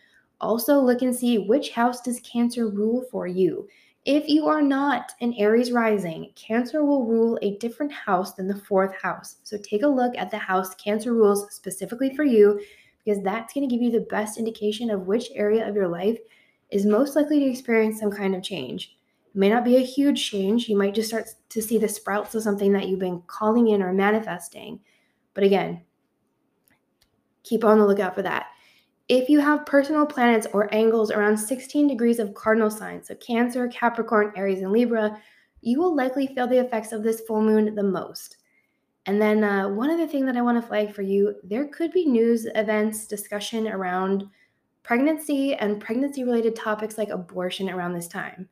Also, 0.41 0.81
look 0.81 1.03
and 1.03 1.15
see 1.15 1.39
which 1.39 1.71
house 1.71 2.01
does 2.01 2.21
Cancer 2.21 2.69
rule 2.69 3.05
for 3.11 3.27
you. 3.27 3.69
If 4.07 4.29
you 4.29 4.47
are 4.47 4.63
not 4.63 5.13
an 5.21 5.35
Aries 5.35 5.73
rising, 5.73 6.33
Cancer 6.35 6.85
will 6.85 7.05
rule 7.05 7.39
a 7.43 7.59
different 7.59 7.93
house 7.93 8.33
than 8.33 8.49
the 8.49 8.57
fourth 8.57 8.95
house. 9.01 9.37
So 9.43 9.59
take 9.59 9.83
a 9.83 9.89
look 9.89 10.17
at 10.17 10.31
the 10.31 10.39
house 10.39 10.75
Cancer 10.77 11.13
rules 11.13 11.53
specifically 11.55 12.15
for 12.17 12.25
you 12.25 12.61
because 13.05 13.23
that's 13.23 13.53
going 13.53 13.69
to 13.69 13.75
give 13.75 13.83
you 13.83 13.91
the 13.91 14.07
best 14.11 14.39
indication 14.39 14.91
of 14.91 15.07
which 15.07 15.31
area 15.35 15.69
of 15.69 15.75
your 15.75 15.89
life 15.89 16.19
is 16.71 16.87
most 16.87 17.17
likely 17.17 17.41
to 17.41 17.47
experience 17.47 18.01
some 18.01 18.11
kind 18.11 18.35
of 18.35 18.43
change. 18.43 18.97
It 19.27 19.39
may 19.39 19.51
not 19.51 19.65
be 19.65 19.77
a 19.77 19.81
huge 19.81 20.31
change. 20.31 20.69
You 20.69 20.79
might 20.79 20.95
just 20.95 21.09
start 21.09 21.29
to 21.51 21.61
see 21.61 21.77
the 21.77 21.89
sprouts 21.89 22.35
of 22.35 22.43
something 22.43 22.73
that 22.73 22.89
you've 22.89 22.99
been 22.99 23.23
calling 23.27 23.69
in 23.69 23.83
or 23.83 23.93
manifesting. 23.93 24.81
But 25.35 25.45
again, 25.45 25.83
keep 27.43 27.65
on 27.65 27.79
the 27.79 27.87
lookout 27.87 28.15
for 28.15 28.23
that. 28.23 28.47
If 29.11 29.29
you 29.29 29.41
have 29.41 29.67
personal 29.67 30.07
planets 30.07 30.47
or 30.53 30.73
angles 30.73 31.11
around 31.11 31.37
16 31.37 31.89
degrees 31.89 32.21
of 32.21 32.33
cardinal 32.33 32.71
signs, 32.71 33.09
so 33.09 33.17
Cancer, 33.17 33.67
Capricorn, 33.67 34.33
Aries, 34.37 34.63
and 34.63 34.71
Libra, 34.71 35.21
you 35.63 35.81
will 35.81 35.97
likely 35.97 36.29
feel 36.29 36.47
the 36.47 36.61
effects 36.61 36.93
of 36.93 37.03
this 37.03 37.21
full 37.23 37.43
moon 37.43 37.75
the 37.75 37.83
most. 37.83 38.37
And 39.07 39.21
then, 39.21 39.43
uh, 39.43 39.69
one 39.69 39.91
other 39.91 40.07
thing 40.07 40.27
that 40.27 40.37
I 40.37 40.43
want 40.43 40.63
to 40.63 40.69
flag 40.69 40.95
for 40.95 41.03
you 41.03 41.35
there 41.43 41.67
could 41.67 41.91
be 41.91 42.07
news 42.07 42.47
events, 42.55 43.09
discussion 43.09 43.67
around 43.67 44.31
pregnancy 44.85 45.55
and 45.55 45.81
pregnancy 45.81 46.23
related 46.23 46.55
topics 46.55 46.97
like 46.97 47.09
abortion 47.09 47.69
around 47.69 47.95
this 47.95 48.07
time. 48.07 48.49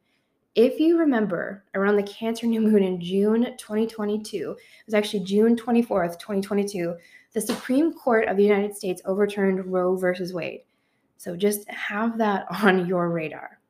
If 0.57 0.81
you 0.81 0.99
remember, 0.99 1.67
around 1.77 1.95
the 1.95 2.03
Cancer 2.03 2.49
new 2.49 2.61
moon 2.61 2.83
in 2.83 3.01
June 3.01 3.45
2022, 3.59 4.51
it 4.51 4.87
was 4.87 4.95
actually 4.95 5.23
June 5.23 5.55
24th, 5.55 6.19
2022, 6.19 6.97
the 7.47 7.55
Supreme 7.55 7.93
Court 7.93 8.29
of 8.29 8.37
the 8.37 8.45
United 8.45 8.77
States 8.77 9.03
overturned 9.05 9.65
Roe 9.67 9.97
versus 9.97 10.33
Wade. 10.33 10.63
So 11.19 11.37
just 11.37 11.69
have 11.71 12.19
that 12.19 12.47
on 12.63 12.87
your 12.87 13.11
radar. 13.11 13.61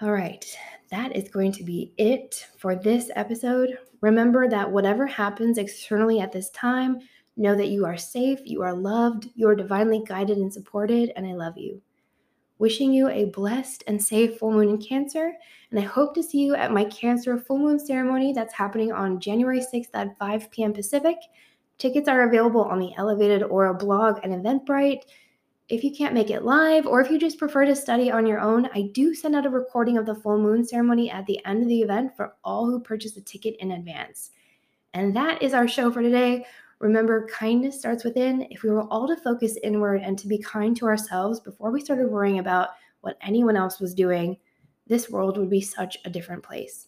All 0.00 0.12
right, 0.12 0.44
that 0.90 1.16
is 1.16 1.28
going 1.28 1.52
to 1.52 1.64
be 1.64 1.92
it 1.96 2.46
for 2.56 2.76
this 2.76 3.10
episode. 3.16 3.78
Remember 4.00 4.48
that 4.48 4.70
whatever 4.70 5.06
happens 5.06 5.58
externally 5.58 6.20
at 6.20 6.30
this 6.30 6.50
time, 6.50 7.00
Know 7.40 7.54
that 7.54 7.68
you 7.68 7.86
are 7.86 7.96
safe, 7.96 8.40
you 8.46 8.62
are 8.62 8.74
loved, 8.74 9.28
you 9.36 9.48
are 9.48 9.54
divinely 9.54 10.02
guided 10.04 10.38
and 10.38 10.52
supported, 10.52 11.12
and 11.14 11.24
I 11.24 11.34
love 11.34 11.56
you. 11.56 11.80
Wishing 12.58 12.92
you 12.92 13.08
a 13.08 13.26
blessed 13.26 13.84
and 13.86 14.02
safe 14.02 14.40
full 14.40 14.50
moon 14.50 14.70
in 14.70 14.78
Cancer, 14.78 15.34
and 15.70 15.78
I 15.78 15.84
hope 15.84 16.16
to 16.16 16.22
see 16.24 16.38
you 16.38 16.56
at 16.56 16.72
my 16.72 16.82
Cancer 16.86 17.38
full 17.38 17.60
moon 17.60 17.78
ceremony 17.78 18.32
that's 18.32 18.52
happening 18.52 18.90
on 18.90 19.20
January 19.20 19.60
6th 19.60 19.90
at 19.94 20.18
5 20.18 20.50
p.m. 20.50 20.72
Pacific. 20.72 21.18
Tickets 21.78 22.08
are 22.08 22.26
available 22.26 22.62
on 22.62 22.80
the 22.80 22.92
Elevated 22.96 23.44
Aura 23.44 23.72
blog 23.72 24.18
and 24.24 24.32
Eventbrite. 24.32 25.02
If 25.68 25.84
you 25.84 25.94
can't 25.94 26.14
make 26.14 26.28
it 26.28 26.42
live, 26.42 26.86
or 26.86 27.00
if 27.00 27.08
you 27.08 27.20
just 27.20 27.38
prefer 27.38 27.64
to 27.66 27.76
study 27.76 28.10
on 28.10 28.26
your 28.26 28.40
own, 28.40 28.68
I 28.74 28.90
do 28.92 29.14
send 29.14 29.36
out 29.36 29.46
a 29.46 29.50
recording 29.50 29.96
of 29.96 30.04
the 30.04 30.16
full 30.16 30.38
moon 30.38 30.64
ceremony 30.64 31.08
at 31.08 31.24
the 31.26 31.44
end 31.44 31.62
of 31.62 31.68
the 31.68 31.82
event 31.82 32.16
for 32.16 32.34
all 32.42 32.66
who 32.66 32.80
purchase 32.80 33.16
a 33.16 33.20
ticket 33.20 33.54
in 33.60 33.70
advance. 33.70 34.30
And 34.92 35.14
that 35.14 35.40
is 35.40 35.54
our 35.54 35.68
show 35.68 35.92
for 35.92 36.02
today. 36.02 36.44
Remember, 36.80 37.28
kindness 37.28 37.78
starts 37.78 38.02
within. 38.02 38.48
If 38.50 38.64
we 38.64 38.70
were 38.70 38.84
all 38.84 39.06
to 39.06 39.16
focus 39.16 39.56
inward 39.62 40.02
and 40.02 40.18
to 40.18 40.26
be 40.26 40.38
kind 40.38 40.76
to 40.78 40.86
ourselves 40.86 41.38
before 41.38 41.70
we 41.70 41.80
started 41.80 42.08
worrying 42.08 42.40
about 42.40 42.70
what 43.02 43.18
anyone 43.20 43.56
else 43.56 43.78
was 43.78 43.94
doing, 43.94 44.36
this 44.88 45.10
world 45.10 45.38
would 45.38 45.50
be 45.50 45.60
such 45.60 45.96
a 46.04 46.10
different 46.10 46.42
place. 46.42 46.87